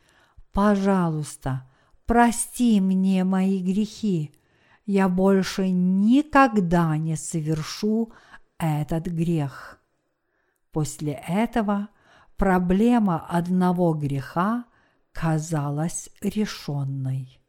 [0.52, 1.68] Пожалуйста,
[2.06, 4.35] прости мне мои грехи.
[4.87, 8.12] Я больше никогда не совершу
[8.58, 9.80] этот грех.
[10.70, 11.88] После этого
[12.37, 14.64] проблема одного греха
[15.12, 17.40] казалась решенной.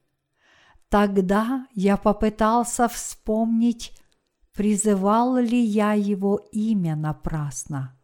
[0.89, 3.99] Тогда я попытался вспомнить,
[4.53, 7.97] призывал ли я его имя напрасно.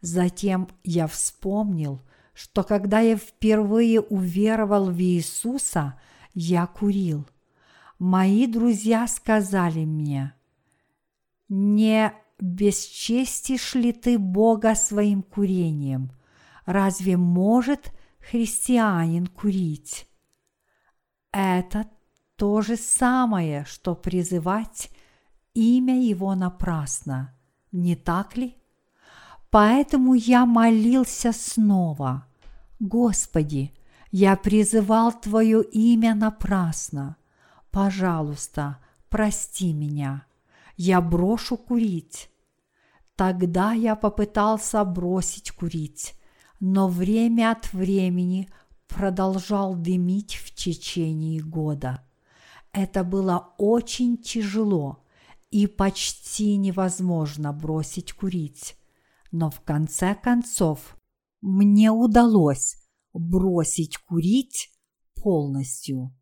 [0.00, 2.00] Затем я вспомнил,
[2.32, 6.00] что когда я впервые уверовал в Иисуса,
[6.32, 7.26] я курил.
[7.98, 10.34] Мои друзья сказали мне,
[11.48, 12.12] не
[12.44, 16.12] бесчестишь ли ты Бога своим курением?
[16.66, 20.06] Разве может христианин курить?
[21.32, 21.86] Это
[22.36, 24.90] то же самое, что призывать
[25.54, 27.34] имя Его напрасно,
[27.72, 28.56] не так ли?
[29.50, 32.26] Поэтому я молился снова.
[32.78, 33.72] Господи,
[34.10, 37.16] я призывал Твое имя напрасно.
[37.70, 38.78] Пожалуйста,
[39.08, 40.26] прости меня
[40.76, 42.30] я брошу курить.
[43.16, 46.14] Тогда я попытался бросить курить,
[46.60, 48.48] но время от времени
[48.88, 52.04] продолжал дымить в течение года.
[52.72, 55.04] Это было очень тяжело
[55.50, 58.76] и почти невозможно бросить курить.
[59.30, 60.96] Но в конце концов
[61.40, 62.76] мне удалось
[63.12, 64.70] бросить курить
[65.14, 66.12] полностью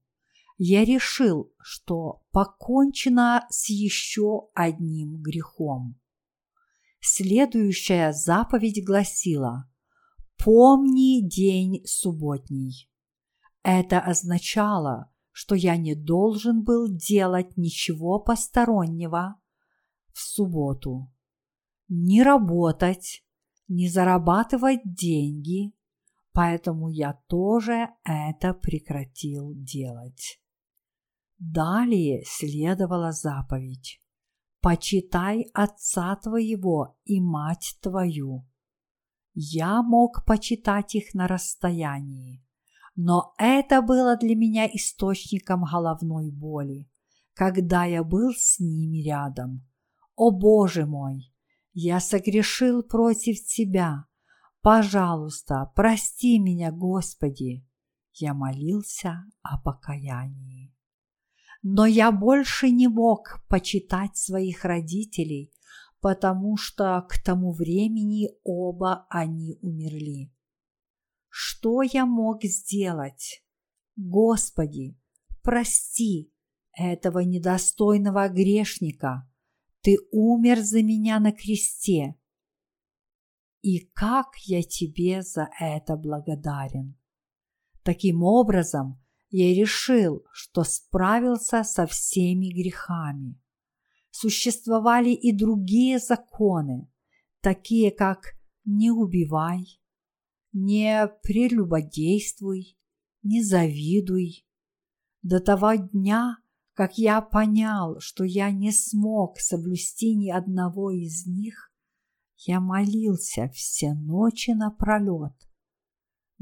[0.65, 5.97] я решил, что покончено с еще одним грехом.
[7.05, 9.69] Следующая заповедь гласила
[10.39, 12.89] «Помни день субботний».
[13.65, 19.35] Это означало, что я не должен был делать ничего постороннего
[20.13, 21.13] в субботу.
[21.89, 23.25] Не работать,
[23.67, 25.75] не зарабатывать деньги,
[26.33, 30.41] поэтому я тоже это прекратил делать.
[31.41, 34.02] Далее следовала заповедь
[34.63, 38.47] «Почитай отца твоего и мать твою».
[39.35, 42.47] Я мог почитать их на расстоянии,
[42.95, 46.89] но это было для меня источником головной боли,
[47.35, 49.67] когда я был с ними рядом.
[50.15, 51.35] О Боже мой,
[51.73, 54.07] я согрешил против Тебя.
[54.61, 57.67] Пожалуйста, прости меня, Господи.
[58.13, 60.73] Я молился о покаянии
[61.63, 65.53] но я больше не мог почитать своих родителей,
[66.01, 70.33] потому что к тому времени оба они умерли.
[71.29, 73.45] Что я мог сделать?
[73.97, 74.99] Господи,
[75.43, 76.33] прости
[76.73, 79.29] этого недостойного грешника.
[79.83, 82.17] Ты умер за меня на кресте.
[83.61, 86.99] И как я тебе за это благодарен.
[87.85, 89.02] Таким образом,
[89.33, 93.41] я решил, что справился со всеми грехами.
[94.11, 96.93] Существовали и другие законы,
[97.41, 98.35] такие как
[98.67, 99.81] «не убивай»,
[100.53, 102.79] «не прелюбодействуй»,
[103.23, 104.47] «не завидуй».
[105.23, 106.37] До того дня,
[106.75, 111.73] как я понял, что я не смог соблюсти ни одного из них,
[112.37, 115.33] я молился все ночи напролет–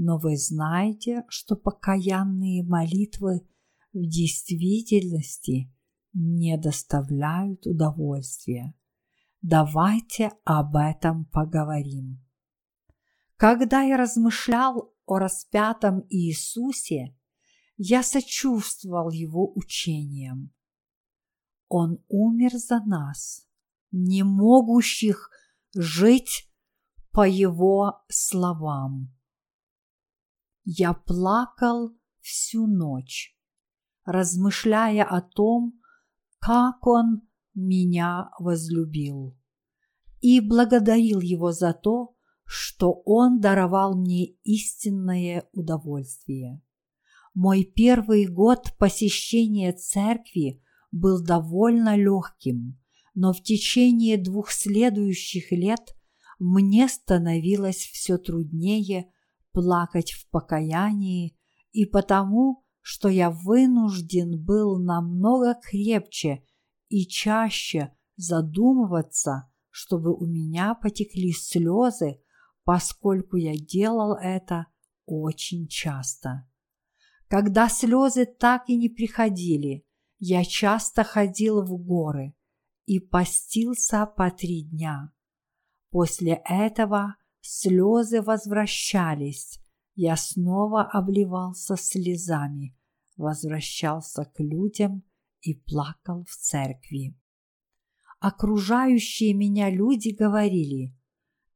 [0.03, 3.47] но вы знаете, что покаянные молитвы
[3.93, 5.71] в действительности
[6.15, 8.75] не доставляют удовольствия.
[9.43, 12.25] Давайте об этом поговорим.
[13.37, 17.15] Когда я размышлял о распятом Иисусе,
[17.77, 20.51] я сочувствовал его учениям.
[21.69, 23.47] Он умер за нас,
[23.91, 25.31] не могущих
[25.75, 26.51] жить
[27.13, 29.15] по его словам.
[30.65, 33.37] Я плакал всю ночь,
[34.05, 35.81] размышляя о том,
[36.39, 37.23] как он
[37.55, 39.37] меня возлюбил,
[40.21, 46.61] и благодарил его за то, что он даровал мне истинное удовольствие.
[47.35, 52.81] Мой первый год посещения церкви был довольно легким,
[53.15, 55.95] но в течение двух следующих лет
[56.39, 59.13] мне становилось все труднее
[59.53, 61.37] плакать в покаянии
[61.73, 66.45] и потому, что я вынужден был намного крепче
[66.89, 72.21] и чаще задумываться, чтобы у меня потекли слезы,
[72.65, 74.67] поскольку я делал это
[75.07, 76.47] очень часто.
[77.29, 79.87] Когда слезы так и не приходили,
[80.19, 82.35] я часто ходил в горы
[82.87, 85.13] и постился по три дня.
[85.91, 89.61] После этого слезы возвращались,
[89.95, 92.77] я снова обливался слезами,
[93.17, 95.03] возвращался к людям
[95.41, 97.17] и плакал в церкви.
[98.19, 100.97] Окружающие меня люди говорили,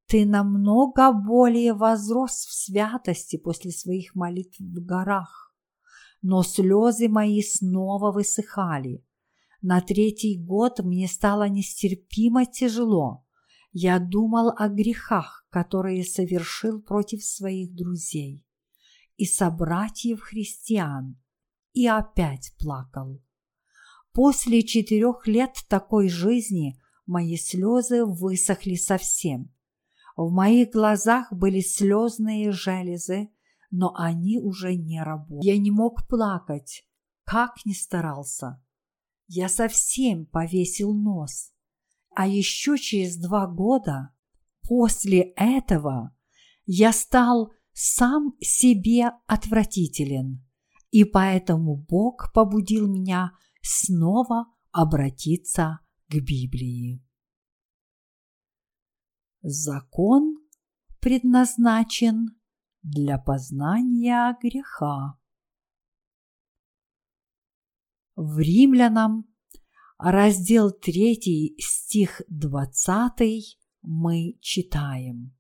[0.07, 5.45] «Ты намного более возрос в святости после своих молитв в горах
[6.27, 9.05] но слезы мои снова высыхали.
[9.61, 13.24] На третий год мне стало нестерпимо тяжело.
[13.77, 18.47] Я думал о грехах, которые совершил против своих друзей
[19.17, 21.21] и собратьев христиан,
[21.73, 23.21] и опять плакал.
[24.13, 29.53] После четырех лет такой жизни мои слезы высохли совсем.
[30.17, 33.31] В моих глазах были слезные железы,
[33.73, 35.45] но они уже не работали.
[35.45, 36.87] Я не мог плакать,
[37.25, 38.63] как ни старался.
[39.27, 41.54] Я совсем повесил нос.
[42.17, 44.11] А еще через два года
[44.63, 46.17] после этого
[46.65, 50.47] я стал сам себе отвратителен,
[50.91, 57.05] и поэтому Бог побудил меня снова обратиться к Библии.
[59.43, 60.39] Закон
[61.01, 62.39] предназначен
[62.83, 65.19] для познания греха.
[68.15, 69.27] В Римлянам,
[69.99, 75.37] раздел 3, стих 20, мы читаем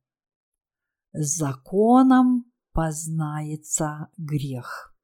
[1.12, 4.94] «Законом познается грех».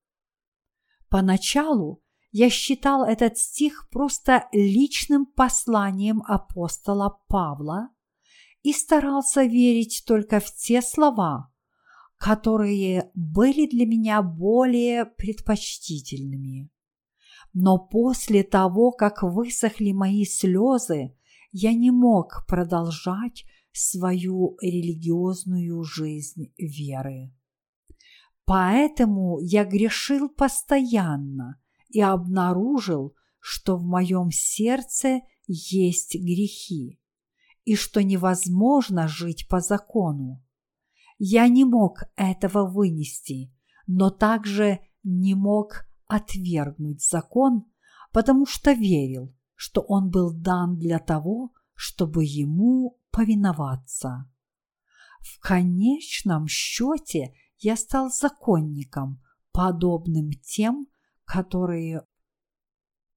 [1.09, 7.91] Поначалу я считал этот стих просто личным посланием апостола Павла
[8.63, 11.53] и старался верить только в те слова,
[12.19, 16.71] которые были для меня более предпочтительными.
[17.53, 21.17] Но после того, как высохли мои слезы,
[21.53, 27.33] я не мог продолжать свою религиозную жизнь веры.
[28.45, 37.01] Поэтому я грешил постоянно и обнаружил, что в моем сердце есть грехи
[37.65, 40.45] и что невозможно жить по закону.
[41.19, 43.53] Я не мог этого вынести,
[43.87, 47.65] но также не мог отвергнуть закон,
[48.13, 54.29] потому что верил, что он был дан для того, чтобы ему повиноваться.
[55.21, 60.89] В конечном счете я стал законником, подобным тем,
[61.25, 62.05] которые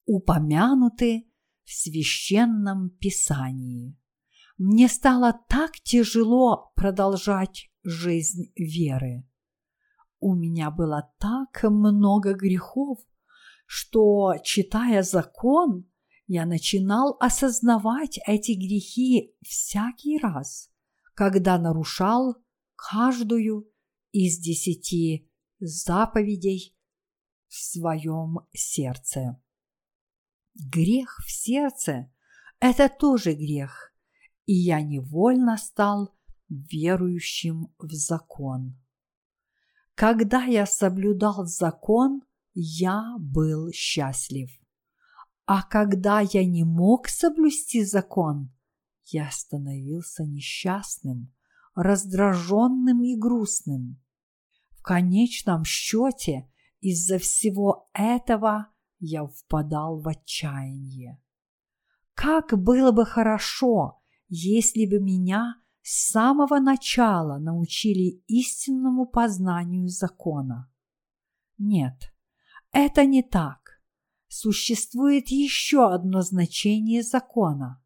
[0.06, 1.28] упомянуты
[1.64, 3.98] в священном писании.
[4.58, 9.26] Мне стало так тяжело продолжать жизнь веры.
[10.26, 12.98] У меня было так много грехов,
[13.66, 15.92] что, читая закон,
[16.28, 20.72] я начинал осознавать эти грехи всякий раз,
[21.14, 22.38] когда нарушал
[22.78, 23.70] каждую
[24.14, 26.74] из десяти заповедей
[27.50, 29.42] в своем сердце.
[30.56, 32.10] Грех в сердце–
[32.62, 33.94] это тоже грех,
[34.46, 36.16] и я невольно стал
[36.48, 38.80] верующим в закон.
[39.96, 42.24] Когда я соблюдал закон,
[42.54, 44.50] я был счастлив.
[45.46, 48.52] А когда я не мог соблюсти закон,
[49.06, 51.34] я становился несчастным,
[51.76, 54.02] раздраженным и грустным.
[54.72, 58.70] В конечном счете из-за всего этого
[59.00, 61.22] я впадал в отчаяние.
[62.14, 70.72] Как было бы хорошо, если бы меня с самого начала научили истинному познанию закона.
[71.58, 72.14] Нет,
[72.72, 73.82] это не так.
[74.30, 77.84] Существует еще одно значение закона.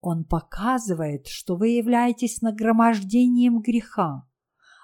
[0.00, 4.26] Он показывает, что вы являетесь нагромождением греха.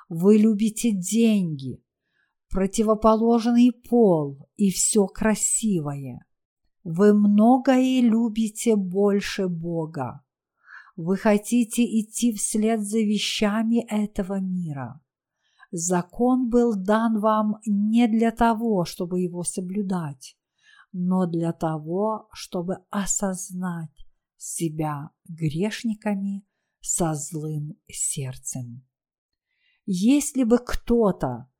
[0.08, 1.82] Вы любите деньги,
[2.50, 6.26] противоположный пол и все красивое.
[6.82, 10.23] Вы многое любите больше Бога.
[10.96, 15.00] Вы хотите идти вслед за вещами этого мира.
[15.72, 20.36] Закон был дан вам не для того, чтобы его соблюдать,
[20.92, 26.46] но для того, чтобы осознать себя грешниками
[26.80, 28.86] со злым сердцем.
[29.86, 31.50] Если бы кто-то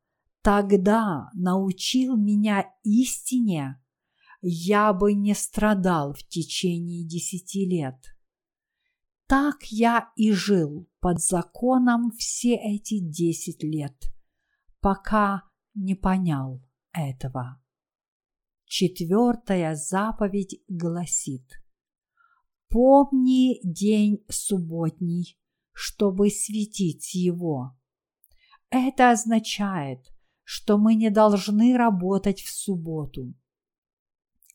[0.41, 3.81] тогда научил меня истине,
[4.41, 8.14] я бы не страдал в течение десяти лет.
[9.27, 13.95] Так я и жил под законом все эти десять лет,
[14.81, 16.61] пока не понял
[16.91, 17.59] этого.
[18.65, 21.59] Четвертая заповедь гласит
[22.69, 25.39] «Помни день субботний,
[25.71, 27.75] чтобы светить его».
[28.69, 30.11] Это означает,
[30.43, 33.33] что мы не должны работать в субботу.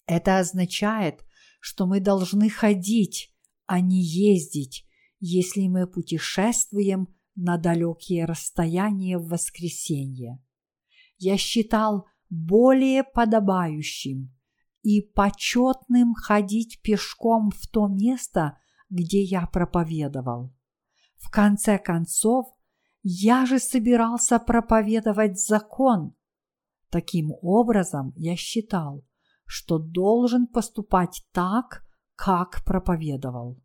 [0.06, 1.24] Это означает,
[1.60, 3.34] что мы должны ходить,
[3.70, 4.84] а не ездить,
[5.20, 7.06] если мы путешествуем
[7.36, 10.42] на далекие расстояния в воскресенье.
[11.18, 14.34] Я считал более подобающим
[14.82, 18.58] и почетным ходить пешком в то место,
[18.88, 20.52] где я проповедовал.
[21.14, 22.48] В конце концов,
[23.04, 26.16] я же собирался проповедовать закон.
[26.90, 29.06] Таким образом, я считал,
[29.44, 31.84] что должен поступать так,
[32.20, 33.58] как проповедовал.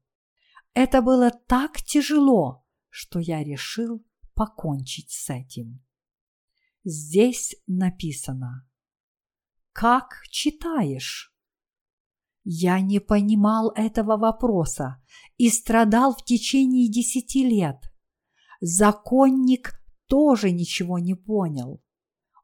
[0.74, 4.01] Это было так тяжело, что я решил
[4.34, 5.84] покончить с этим.
[6.86, 8.66] Здесь написано
[9.74, 11.36] «Как читаешь?»
[12.45, 15.03] Я не понимал этого вопроса
[15.36, 17.82] и страдал в течение десяти лет.
[18.62, 19.74] Законник
[20.08, 21.84] тоже ничего не понял.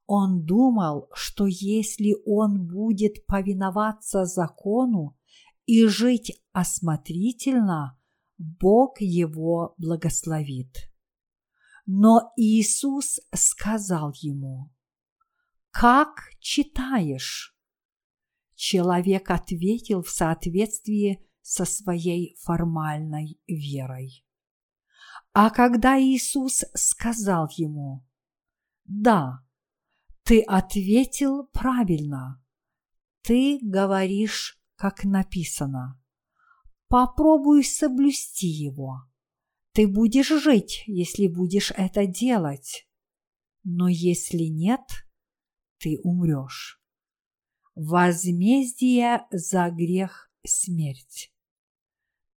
[0.07, 5.17] Он думал, что если он будет повиноваться закону
[5.71, 7.97] и жить осмотрительно,
[8.37, 10.75] Бог его благословит.
[11.85, 14.69] Но Иисус сказал ему,
[15.69, 17.55] «Как читаешь?»
[18.53, 24.25] Человек ответил в соответствии со своей формальной верой.
[25.31, 28.05] А когда Иисус сказал ему,
[28.83, 29.39] «Да,
[30.23, 32.43] ты ответил правильно.
[33.21, 36.01] Ты говоришь, как написано.
[36.87, 39.03] Попробуй соблюсти его.
[39.73, 42.89] Ты будешь жить, если будешь это делать.
[43.63, 44.81] Но если нет,
[45.77, 46.81] ты умрешь.
[47.75, 51.31] Возмездие за грех– смерть.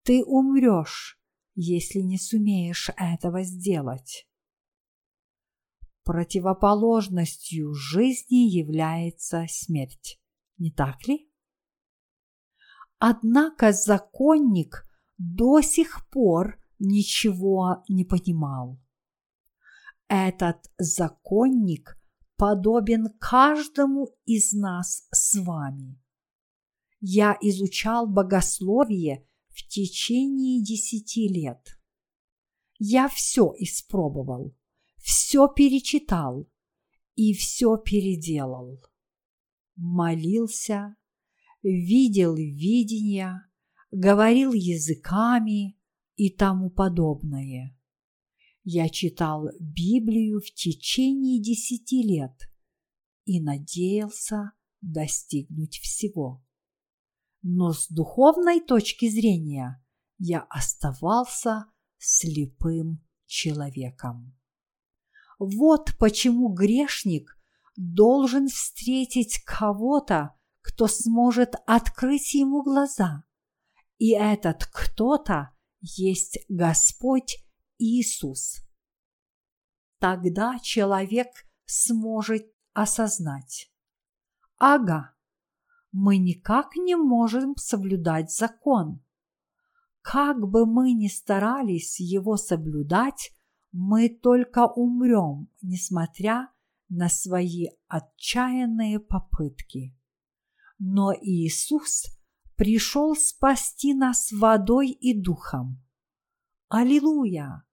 [0.03, 1.19] Ты умрешь,
[1.55, 4.29] если не сумеешь этого сделать.
[6.03, 10.21] Противоположностью жизни является смерть,
[10.59, 11.31] не так ли?
[13.07, 14.83] Однако законник
[15.19, 18.81] до сих пор ничего не понимал.
[20.09, 22.01] Этот законник
[22.37, 26.01] подобен каждому из нас с вами.
[27.01, 31.79] Я изучал богословие в течение десяти лет.
[32.79, 34.55] Я все испробовал
[35.05, 36.49] все перечитал
[37.17, 38.81] и все переделал.
[39.77, 40.97] Молился,
[41.65, 43.49] видел видения,
[43.91, 45.79] говорил языками
[46.17, 47.77] и тому подобное.
[48.63, 52.33] Я читал Библию в течение десяти лет
[53.25, 56.45] и надеялся достигнуть всего.
[57.43, 59.85] Но с духовной точки зрения
[60.19, 61.67] я оставался
[61.99, 64.35] слепым человеком.
[65.39, 67.39] Вот почему грешник
[67.77, 70.35] должен встретить кого-то,
[70.65, 73.25] кто сможет открыть ему глаза.
[73.99, 75.51] И этот кто-то
[75.81, 77.37] есть Господь
[77.79, 78.63] Иисус.
[80.01, 81.29] Тогда человек
[81.67, 83.71] сможет осознать.
[84.59, 85.15] Ага,
[85.93, 89.05] мы никак не можем соблюдать закон.
[90.01, 93.33] Как бы мы ни старались его соблюдать,
[93.71, 96.49] мы только умрем, несмотря
[96.89, 99.95] на свои отчаянные попытки.
[100.79, 102.05] Но Иисус
[102.57, 105.83] пришел спасти нас водой и духом.
[106.69, 107.65] Аллилуйя!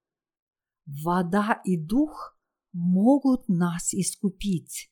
[0.86, 2.38] Вода и дух
[2.74, 4.91] могут нас искупить.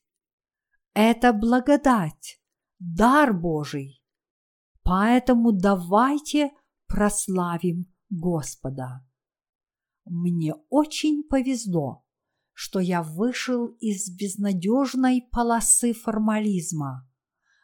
[0.94, 2.40] Это благодать,
[2.78, 4.02] дар Божий.
[4.82, 6.50] Поэтому давайте
[6.86, 9.06] прославим Господа.
[10.04, 12.04] Мне очень повезло,
[12.52, 17.08] что я вышел из безнадежной полосы формализма,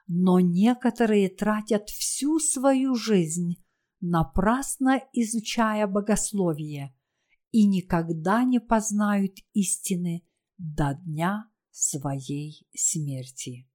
[0.06, 3.56] но некоторые тратят всю свою жизнь,
[4.00, 6.94] напрасно изучая богословие,
[7.50, 10.24] и никогда не познают истины
[10.58, 13.68] до дня своей смерти.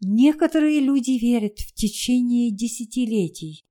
[0.00, 3.66] Некоторые люди верят в течение десятилетий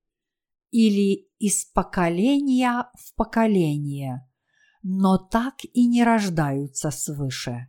[0.70, 4.28] или из поколения в поколение,
[4.82, 7.68] но так и не рождаются свыше.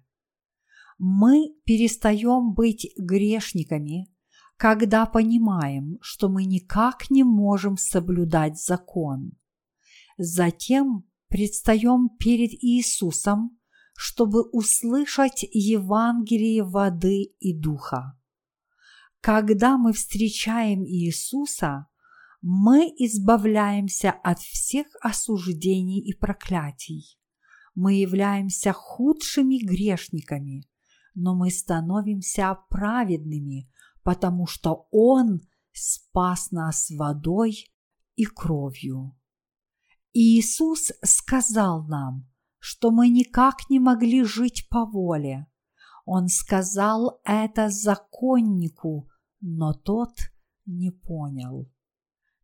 [0.98, 4.08] Мы перестаем быть грешниками,
[4.58, 9.34] когда понимаем, что мы никак не можем соблюдать закон.
[10.18, 13.60] Затем предстаем перед Иисусом,
[13.96, 18.18] чтобы услышать Евангелие воды и духа.
[19.20, 21.88] Когда мы встречаем Иисуса,
[22.42, 27.18] мы избавляемся от всех осуждений и проклятий.
[27.74, 30.64] Мы являемся худшими грешниками,
[31.16, 33.72] но мы становимся праведными,
[34.04, 35.42] потому что Он
[35.72, 37.74] спас нас водой
[38.16, 39.18] и кровью.
[40.14, 45.48] Иисус сказал нам, что мы никак не могли жить по воле.
[46.06, 49.10] Он сказал это законнику,
[49.42, 50.12] но тот
[50.66, 51.70] не понял.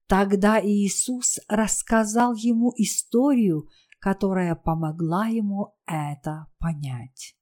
[0.07, 3.69] Тогда Иисус рассказал ему историю,
[3.99, 7.37] которая помогла ему это понять.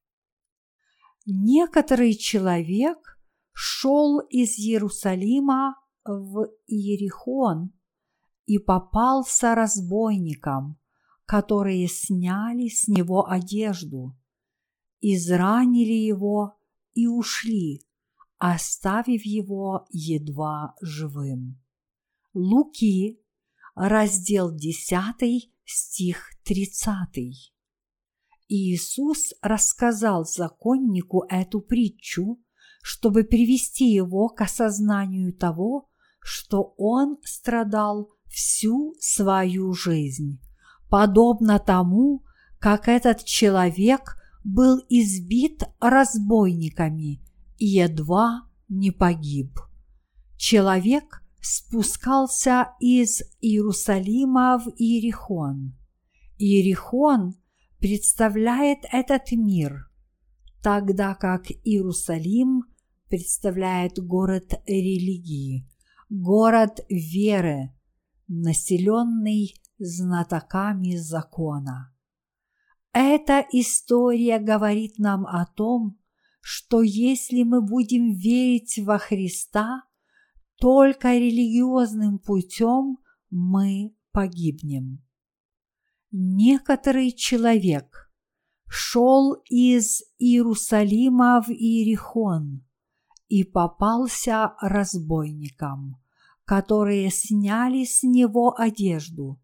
[1.32, 2.98] Некоторый человек
[3.54, 7.72] шел из Иерусалима в Иерихон
[8.48, 10.80] и попался разбойникам,
[11.26, 14.18] которые сняли с него одежду,
[15.02, 16.58] изранили его
[16.96, 17.86] и ушли,
[18.40, 21.62] оставив его едва живым.
[22.34, 23.22] Луки,
[23.76, 27.54] раздел 10, стих 30.
[28.50, 32.40] Иисус рассказал законнику эту притчу,
[32.82, 35.88] чтобы привести его к осознанию того,
[36.20, 40.42] что он страдал всю свою жизнь,
[40.90, 42.24] подобно тому,
[42.60, 47.22] как этот человек был избит разбойниками
[47.58, 49.60] и едва не погиб.
[50.38, 55.78] Человек спускался из Иерусалима в Иерихон.
[56.38, 57.36] Иерихон
[57.80, 59.90] представляет этот мир,
[60.62, 62.64] тогда как Иерусалим
[63.10, 65.68] представляет город религии,
[66.10, 67.74] город веры,
[68.28, 71.94] населенный знатоками закона.
[72.92, 75.98] Эта история говорит нам о том,
[76.42, 79.84] что если мы будем верить во Христа–
[80.60, 82.98] только религиозным путем
[83.30, 85.02] мы погибнем.
[86.12, 88.12] Некоторый человек
[88.68, 92.66] шел из Иерусалима в Иерихон
[93.28, 96.02] и попался разбойникам,
[96.46, 99.40] которые сняли с него одежду,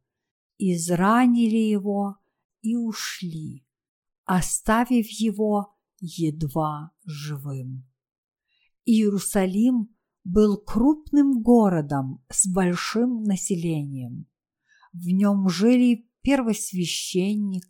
[0.58, 2.18] изранили его
[2.62, 3.64] и ушли,
[4.24, 7.88] оставив его едва живым.
[8.86, 14.26] Иерусалим был крупным городом с большим населением.
[14.94, 17.64] В нем жили первосвященник,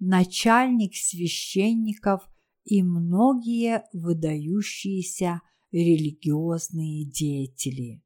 [0.00, 2.28] начальник священников
[2.64, 5.40] и многие выдающиеся
[5.70, 8.02] религиозные деятели.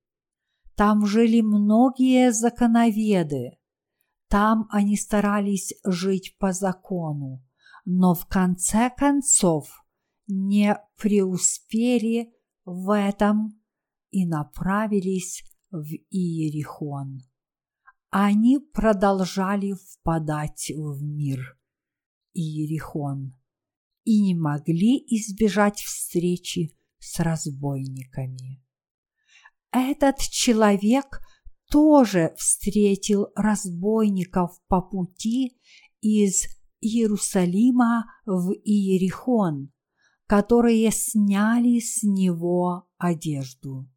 [0.76, 3.59] Там жили многие законоведы.
[4.28, 7.42] Там они старались жить по закону,
[7.86, 9.82] но в конце концов
[10.26, 12.34] не преуспели
[12.66, 13.62] в этом
[14.11, 17.22] и направились в Иерихон.
[18.11, 21.59] Они продолжали впадать в мир
[22.32, 23.34] Иерихон
[24.04, 28.62] и не могли избежать встречи с разбойниками.
[29.72, 31.20] Этот человек
[31.70, 35.59] тоже встретил разбойников по пути
[36.00, 36.44] из
[36.80, 39.72] Иерусалима в Иерихон,
[40.26, 43.90] которые сняли с него одежду.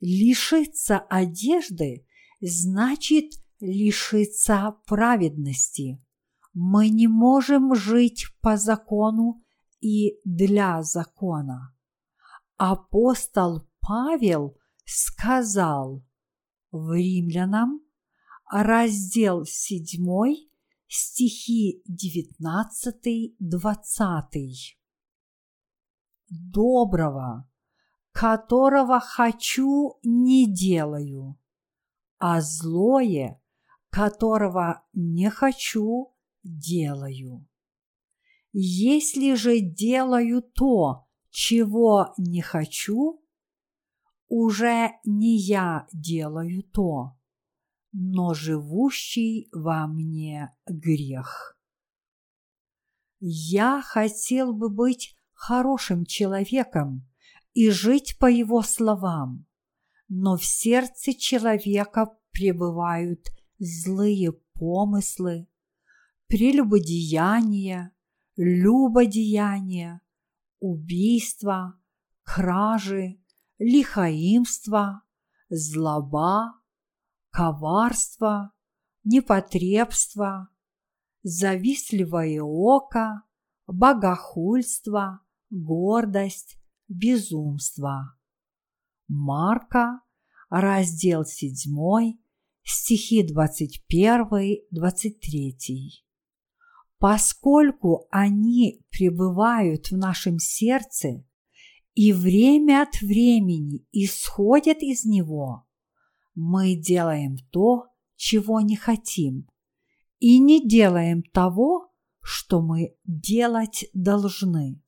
[0.00, 2.06] Лишиться одежды
[2.40, 6.02] значит лишиться праведности.
[6.52, 9.44] Мы не можем жить по закону
[9.80, 11.74] и для закона.
[12.56, 16.04] Апостол Павел сказал
[16.70, 17.80] в Римлянам,
[18.50, 20.34] раздел 7,
[20.88, 24.76] стихи 19-20.
[26.28, 27.48] Доброго,
[28.12, 31.39] которого хочу, не делаю,
[32.20, 33.40] а злое,
[33.88, 36.14] которого не хочу,
[36.44, 37.48] делаю.
[38.52, 43.24] Если же делаю то, чего не хочу,
[44.28, 47.16] уже не я делаю то,
[47.92, 51.58] но живущий во мне грех.
[53.18, 57.08] Я хотел бы быть хорошим человеком
[57.54, 59.46] и жить по его словам,
[60.10, 63.28] но в сердце человека пребывают
[63.60, 65.46] злые помыслы,
[66.26, 67.92] прелюбодеяния,
[68.36, 70.00] любодеяния,
[70.58, 71.80] убийства,
[72.24, 73.20] кражи,
[73.58, 75.04] лихаимство,
[75.48, 76.54] злоба,
[77.30, 78.52] коварство,
[79.04, 80.48] непотребство,
[81.22, 83.22] завистливое око,
[83.68, 86.58] богохульство, гордость,
[86.88, 88.19] безумство.
[89.12, 90.02] Марка,
[90.50, 92.16] раздел 7,
[92.62, 94.60] стихи 21-23.
[96.98, 101.24] Поскольку они пребывают в нашем сердце
[101.94, 105.66] и время от времени исходят из него,
[106.36, 109.48] мы делаем то, чего не хотим,
[110.20, 111.92] и не делаем того,
[112.22, 114.80] что мы делать должны.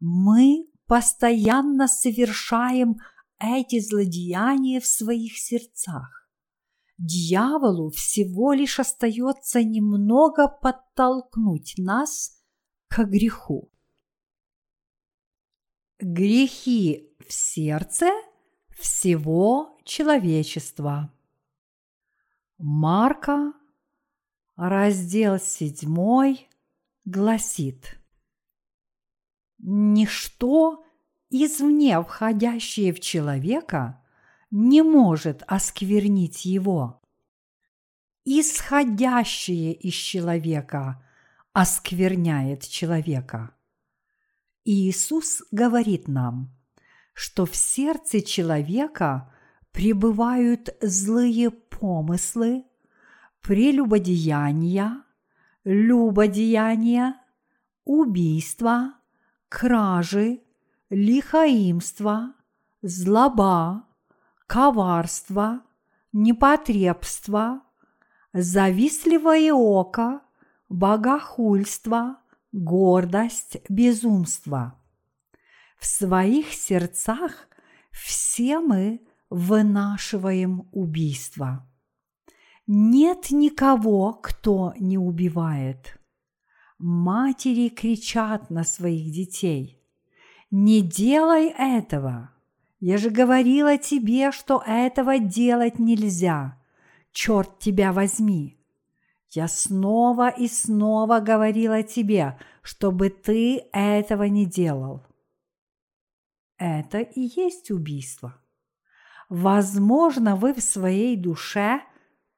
[0.00, 2.98] Мы постоянно совершаем
[3.40, 6.28] эти злодеяния в своих сердцах.
[6.98, 12.42] Дьяволу всего лишь остается немного подтолкнуть нас
[12.88, 13.70] к греху.
[16.00, 18.10] Грехи в сердце
[18.70, 21.12] всего человечества.
[22.58, 23.52] Марка,
[24.56, 26.36] раздел 7,
[27.04, 28.00] гласит
[29.58, 30.84] «Ничто
[31.30, 34.02] извне входящее в человека
[34.50, 37.02] не может осквернить его.
[38.24, 41.02] Исходящее из человека
[41.52, 43.54] оскверняет человека».
[44.70, 46.54] Иисус говорит нам,
[47.14, 49.32] что в сердце человека
[49.72, 52.64] пребывают злые помыслы,
[53.40, 55.04] прелюбодеяния,
[55.64, 57.16] любодеяния,
[57.84, 58.92] убийства,
[59.48, 60.42] кражи,
[60.90, 62.34] лихаимство,
[62.82, 63.84] злоба,
[64.46, 65.62] коварство,
[66.12, 67.62] непотребство,
[68.32, 70.22] завистливое око,
[70.68, 72.18] богохульство,
[72.52, 74.74] гордость, безумство.
[75.78, 77.48] В своих сердцах
[77.90, 81.68] все мы вынашиваем убийство.
[82.66, 85.98] Нет никого, кто не убивает.
[86.78, 89.77] Матери кричат на своих детей.
[90.50, 92.30] «Не делай этого!
[92.80, 96.58] Я же говорила тебе, что этого делать нельзя.
[97.12, 98.58] Черт тебя возьми!»
[99.30, 105.02] Я снова и снова говорила тебе, чтобы ты этого не делал.
[106.56, 108.40] Это и есть убийство.
[109.28, 111.82] Возможно, вы в своей душе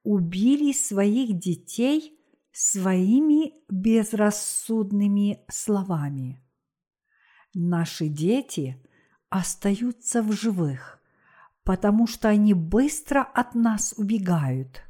[0.02, 2.18] убили своих детей
[2.52, 6.42] своими безрассудными словами.
[7.54, 8.76] Наши дети
[9.28, 11.00] остаются в живых,
[11.64, 14.82] потому что они быстро от нас убегают.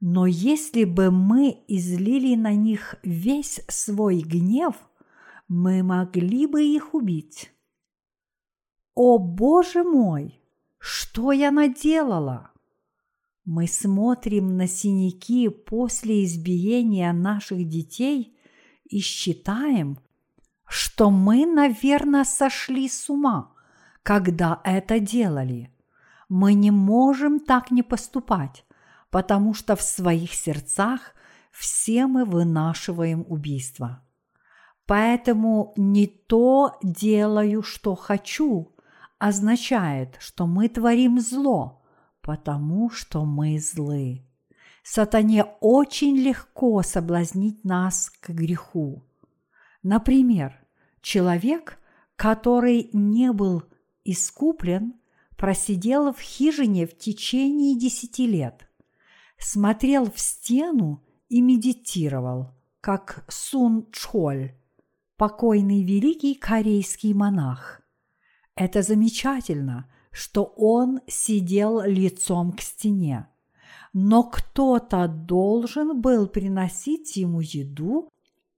[0.00, 4.74] Но если бы мы излили на них весь свой гнев,
[5.48, 7.52] мы могли бы их убить.
[8.94, 10.40] О Боже мой,
[10.78, 12.50] что я наделала?
[13.44, 18.36] Мы смотрим на синяки после избиения наших детей
[18.84, 19.98] и считаем,
[20.74, 23.52] что мы, наверное, сошли с ума,
[24.02, 25.70] когда это делали.
[26.28, 28.64] Мы не можем так не поступать,
[29.10, 31.14] потому что в своих сердцах
[31.50, 34.02] все мы вынашиваем убийство.
[34.86, 38.74] Поэтому не то делаю, что хочу,
[39.18, 41.80] означает, что мы творим зло–
[42.24, 44.26] потому что мы злы.
[44.82, 49.04] Сатане очень легко соблазнить нас к греху.
[49.82, 50.58] Например,
[51.04, 51.78] человек,
[52.16, 53.62] который не был
[54.04, 54.94] искуплен,
[55.36, 58.66] просидел в хижине в течение десяти лет,
[59.38, 62.50] смотрел в стену и медитировал,
[62.80, 64.54] как Сун Чхоль,
[65.16, 67.82] покойный великий корейский монах.
[68.56, 73.28] Это замечательно, что он сидел лицом к стене.
[73.92, 78.08] Но кто-то должен был приносить ему еду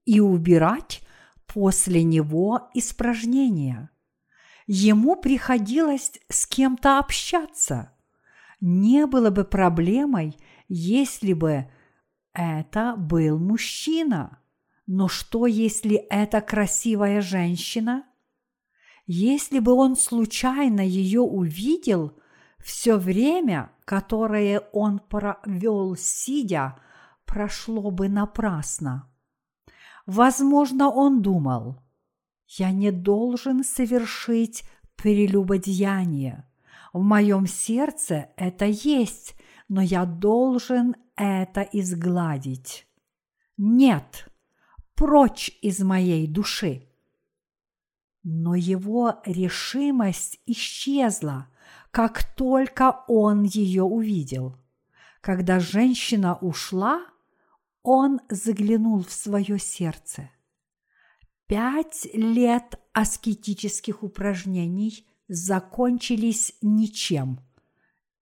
[0.05, 1.01] и убирать
[1.47, 3.89] после него испражнения.
[4.65, 7.93] Ему приходилось с кем-то общаться.
[8.59, 10.37] Не было бы проблемой,
[10.67, 11.69] если бы
[12.33, 14.39] это был мужчина.
[14.85, 18.03] Но что, если это красивая женщина–
[19.07, 22.19] если бы он случайно ее увидел,
[22.59, 26.77] все время, которое он провел сидя,
[27.25, 29.09] прошло бы напрасно.
[30.07, 31.81] Возможно, он думал,
[32.47, 34.63] «Я не должен совершить
[34.95, 36.47] прелюбодеяние.
[36.93, 39.35] В моем сердце это есть,
[39.67, 42.87] но я должен это изгладить.
[43.57, 44.29] Нет,
[44.95, 46.87] прочь из моей души.
[48.23, 51.49] Но его решимость исчезла,
[51.91, 54.55] как только он ее увидел.
[55.19, 57.01] Когда женщина ушла,
[57.89, 60.29] он заглянул в свое сердце.
[61.47, 67.39] Пять лет аскетических упражнений закончились ничем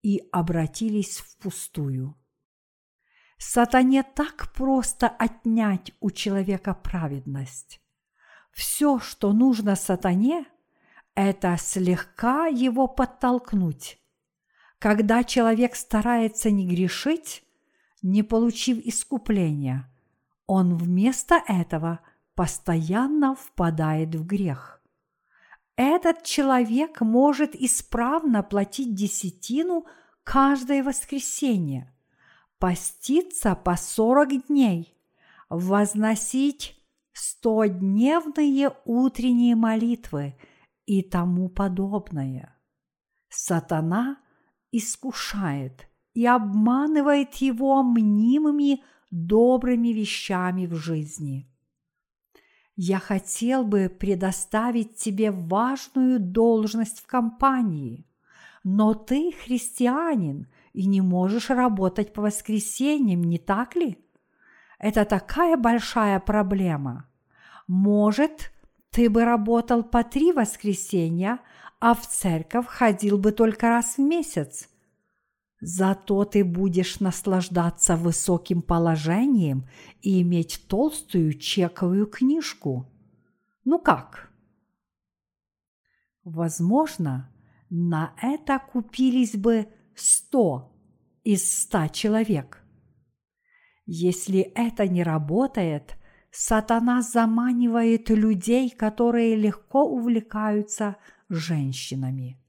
[0.03, 2.15] и обратились впустую.
[3.39, 7.81] Сатане так просто отнять у человека праведность.
[8.51, 10.45] Все, что нужно сатане,
[11.15, 13.97] это слегка его подтолкнуть.
[14.77, 17.44] Когда человек старается не грешить,
[18.01, 19.91] не получив искупления,
[20.47, 21.99] он вместо этого
[22.35, 24.81] постоянно впадает в грех.
[25.75, 29.85] Этот человек может исправно платить десятину
[30.23, 31.93] каждое воскресенье,
[32.59, 34.95] поститься по сорок дней,
[35.49, 36.81] возносить
[37.11, 40.37] стодневные утренние молитвы
[40.85, 42.55] и тому подобное.
[43.29, 44.17] Сатана
[44.71, 51.47] искушает и обманывает его мнимыми добрыми вещами в жизни.
[52.77, 58.07] Я хотел бы предоставить тебе важную должность в компании,
[58.63, 63.97] но ты христианин и не можешь работать по воскресеньям, не так ли?
[64.79, 67.09] Это такая большая проблема.
[67.67, 68.51] Может,
[68.89, 71.39] ты бы работал по три воскресенья,
[71.79, 74.69] а в церковь ходил бы только раз в месяц.
[75.61, 79.67] Зато ты будешь наслаждаться высоким положением
[80.01, 82.91] и иметь толстую чековую книжку.
[83.63, 84.31] Ну как?
[86.23, 87.33] Возможно,
[87.69, 90.71] на это купились бы сто
[91.23, 92.61] из ста человек–
[93.85, 95.95] если это не работает,
[96.31, 100.97] сатана заманивает людей, которые легко увлекаются
[101.29, 102.41] женщинами.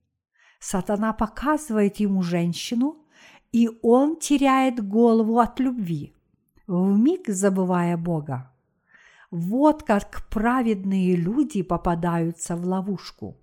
[0.58, 3.04] Сатана показывает ему женщину,
[3.52, 6.14] и он теряет голову от любви,
[6.66, 8.52] вмиг забывая Бога.
[9.30, 13.36] Вот как праведные люди попадаются в ловушку.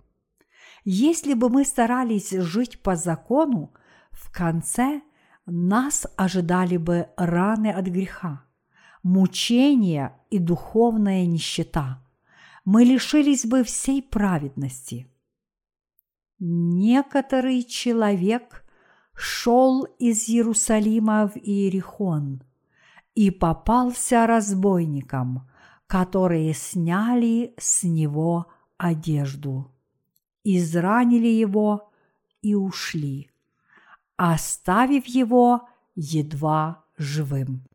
[0.84, 3.72] Если бы мы старались жить по закону,
[4.12, 5.02] в конце–
[5.46, 8.44] нас ожидали бы раны от греха,
[9.02, 12.02] мучения и духовная нищета.
[12.64, 15.06] Мы лишились бы всей праведности.
[16.46, 18.64] Некоторый человек
[19.14, 22.42] шел из Иерусалима в Иерихон
[23.14, 25.48] и попался разбойникам,
[25.86, 29.72] которые сняли с него одежду,
[30.42, 31.90] изранили его
[32.42, 33.30] и ушли–
[34.16, 37.66] оставив его едва живым.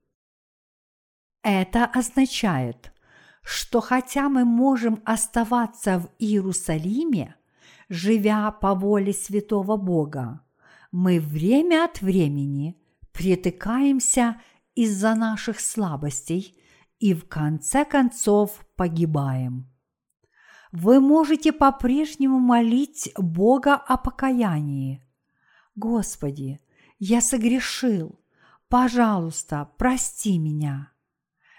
[1.42, 2.94] Это означает,
[3.44, 7.36] что хотя мы можем оставаться в Иерусалиме,
[7.90, 10.42] живя по воле святого Бога,
[10.92, 12.78] мы время от времени
[13.12, 14.40] притыкаемся
[14.76, 16.58] из-за наших слабостей
[17.00, 19.70] и в конце концов погибаем.
[20.72, 25.04] Вы можете по-прежнему молить Бога о покаянии–
[25.80, 26.60] Господи,
[26.98, 28.20] я согрешил,
[28.68, 30.92] пожалуйста, прости меня.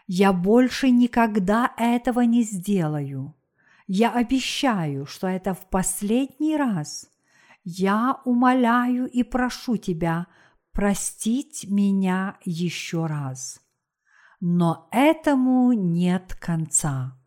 [0.07, 3.35] Я больше никогда этого не сделаю.
[3.93, 7.11] Я обещаю, что это в последний раз.
[7.65, 10.29] Я умоляю и прошу Тебя
[10.71, 13.61] простить меня еще раз.
[14.39, 17.19] Но этому нет конца.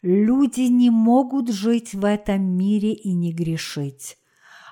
[0.00, 4.16] Люди не могут жить в этом мире и не грешить.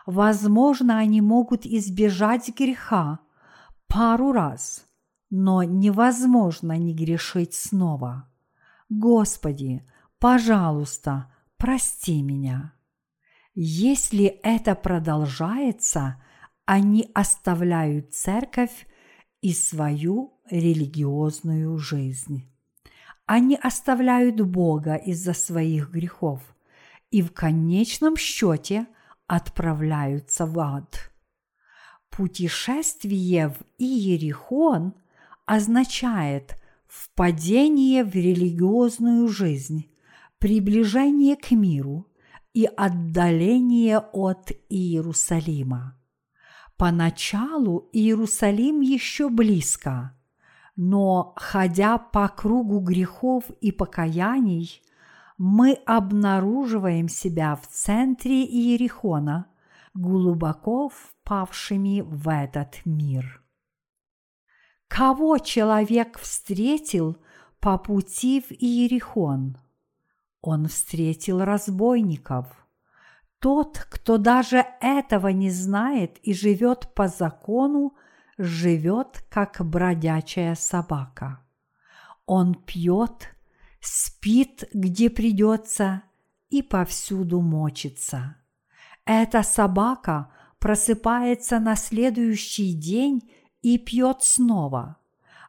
[0.06, 3.18] Возможно, они могут избежать греха
[3.86, 4.86] пару раз,
[5.28, 8.30] но невозможно не грешить снова.
[8.88, 9.84] Господи,
[10.18, 12.74] пожалуйста, прости меня.
[13.54, 16.22] Если это продолжается,
[16.64, 18.86] они оставляют церковь
[19.40, 22.48] и свою религиозную жизнь.
[23.26, 26.40] Они оставляют Бога из-за своих грехов,
[27.10, 28.86] и в конечном счете–
[29.28, 31.12] отправляются в ад.
[32.10, 34.94] Путешествие в Иерихон
[35.44, 36.56] означает
[36.88, 39.86] впадение в религиозную жизнь,
[40.38, 42.06] приближение к миру
[42.54, 45.96] и отдаление от Иерусалима.
[46.76, 50.14] Поначалу Иерусалим еще близко,
[50.76, 54.80] Но, ходя по кругу грехов и покаяний,
[55.36, 59.46] мы обнаруживаем себя в центре Иерихона,
[59.92, 63.42] глубоко впавшими в этот мир.
[64.86, 67.16] Кого человек встретил
[67.58, 69.58] по пути в Иерихон?
[70.40, 72.46] Он встретил разбойников.
[73.40, 77.94] Тот, кто даже этого не знает и живет по закону,
[78.36, 81.44] живет как бродячая собака.
[82.26, 83.34] Он пьет,
[83.80, 86.02] спит, где придется,
[86.48, 88.36] и повсюду мочится.
[89.04, 93.30] Эта собака просыпается на следующий день
[93.62, 94.96] и пьет снова.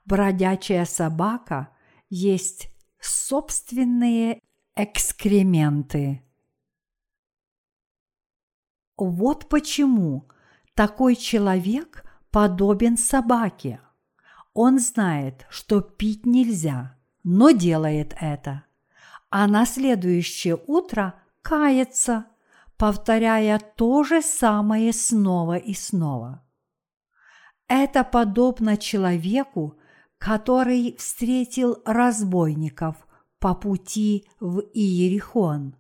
[0.05, 1.69] Бродячая собака
[2.09, 2.69] есть
[2.99, 4.41] собственные
[4.81, 6.23] экскременты.
[8.97, 10.29] Вот почему
[10.73, 13.81] такой человек подобен собаке.
[14.53, 18.63] Он знает, что пить нельзя, но делает это.
[19.29, 22.27] А на следующее утро кается,
[22.77, 26.41] повторяя то же самое снова и снова.
[27.67, 29.77] Это подобно человеку,
[30.17, 32.95] который встретил разбойников
[33.39, 35.75] по пути в Иерихон.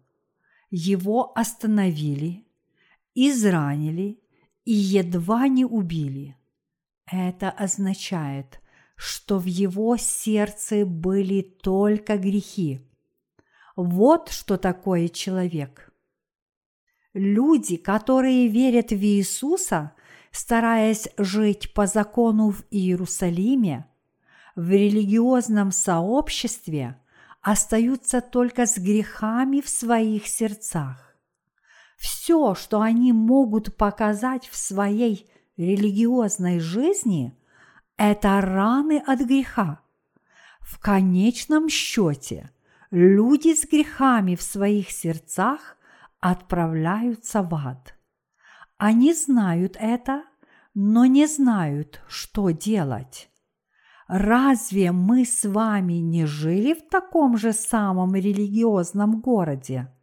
[0.71, 2.45] Его остановили,
[3.15, 4.19] изранили
[4.65, 6.37] и едва не убили.
[7.11, 8.61] Это означает,
[8.95, 12.81] что в его сердце были только грехи.
[13.75, 15.91] Вот что такое человек.
[17.13, 19.93] Люди, которые верят в Иисуса,
[20.31, 23.87] стараясь жить по закону в Иерусалиме,
[24.55, 26.99] в религиозном сообществе
[27.41, 31.15] остаются только с грехами в своих сердцах.
[31.97, 37.37] Все, что они могут показать в своей религиозной жизни,
[37.97, 39.81] это раны от греха.
[40.61, 42.51] В конечном счете
[42.91, 45.77] люди с грехами в своих сердцах
[46.19, 47.95] отправляются в ад.
[48.77, 50.23] Они знают это,
[50.73, 53.28] но не знают, что делать.
[54.09, 59.95] Разве мы с вами не жили в таком же самом религиозном городе?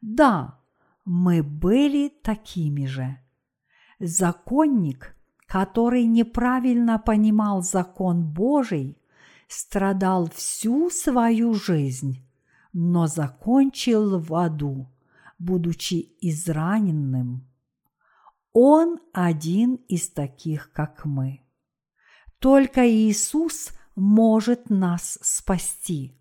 [0.00, 0.58] Да,
[1.04, 3.18] мы были такими же.
[4.00, 5.14] Законник,
[5.46, 8.96] который неправильно понимал закон Божий,
[9.48, 12.26] страдал всю свою жизнь,
[12.72, 14.90] но закончил в аду,
[15.38, 17.46] будучи израненным.
[18.54, 21.45] Он один из таких, как мы.
[22.38, 26.12] Только Иисус может нас спасти.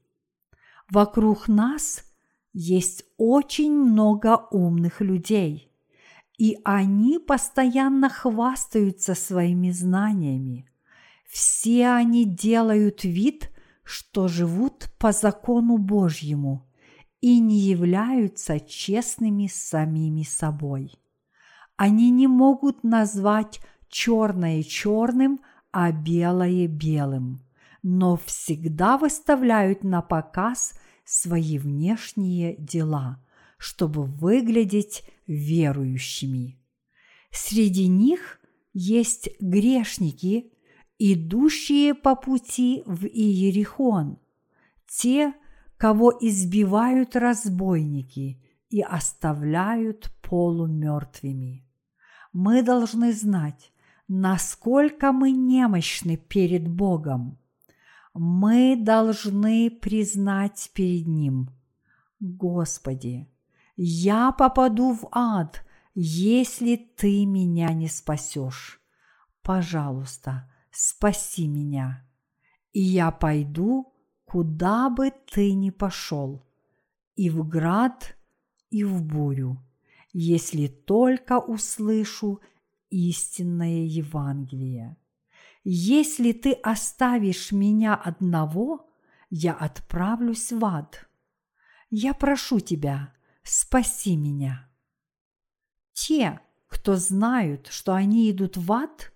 [0.89, 2.03] Вокруг нас
[2.53, 5.71] есть очень много умных людей,
[6.37, 10.69] и они постоянно хвастаются своими знаниями.
[11.27, 13.51] Все они делают вид,
[13.83, 16.65] что живут по закону Божьему
[17.19, 20.93] и не являются честными самими собой.
[21.75, 23.59] Они не могут назвать
[23.89, 25.39] черное черным,
[25.77, 27.41] а белое белым,
[27.83, 33.21] но всегда выставляют на показ свои внешние дела,
[33.57, 36.57] чтобы выглядеть верующими.
[37.29, 38.39] Среди них
[38.73, 40.53] есть грешники,
[40.97, 44.17] идущие по пути в Иерихон,
[44.87, 45.33] те,
[45.75, 51.65] кого избивают разбойники и оставляют полумертвыми
[52.35, 53.71] мы должны знать,
[54.07, 57.37] насколько мы немощны перед Богом.
[58.13, 61.49] Мы должны признать перед Ним,
[62.19, 63.27] Господи,
[63.75, 68.79] я попаду в ад, если Ты меня не спасешь.
[69.41, 72.07] Пожалуйста, спаси меня,
[72.71, 73.93] и я пойду,
[74.23, 76.45] куда бы Ты ни пошел,
[77.15, 78.17] и в град,
[78.69, 79.61] и в бурю
[80.17, 82.39] если только услышу
[82.95, 84.97] истинное Евангелие.
[85.63, 88.89] Если ты оставишь меня одного,
[89.29, 91.09] я отправлюсь в ад.
[91.89, 94.69] Я прошу тебя, спаси меня.
[95.93, 99.11] Те, кто знают, что они идут в ад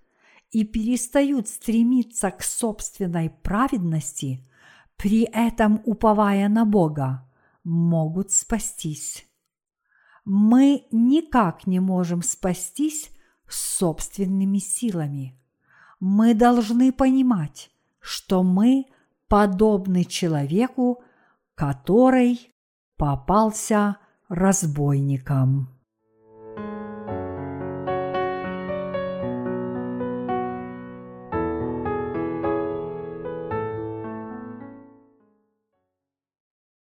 [0.51, 4.47] и перестают стремиться к собственной праведности,
[4.95, 7.29] при этом уповая на Бога,
[7.63, 9.29] могут спастись
[10.31, 13.09] мы никак не можем спастись
[13.49, 15.35] собственными силами.
[15.99, 18.85] Мы должны понимать, что мы
[19.27, 21.03] подобны человеку,
[21.55, 22.53] который
[22.97, 23.97] попался
[24.27, 25.78] разбойником.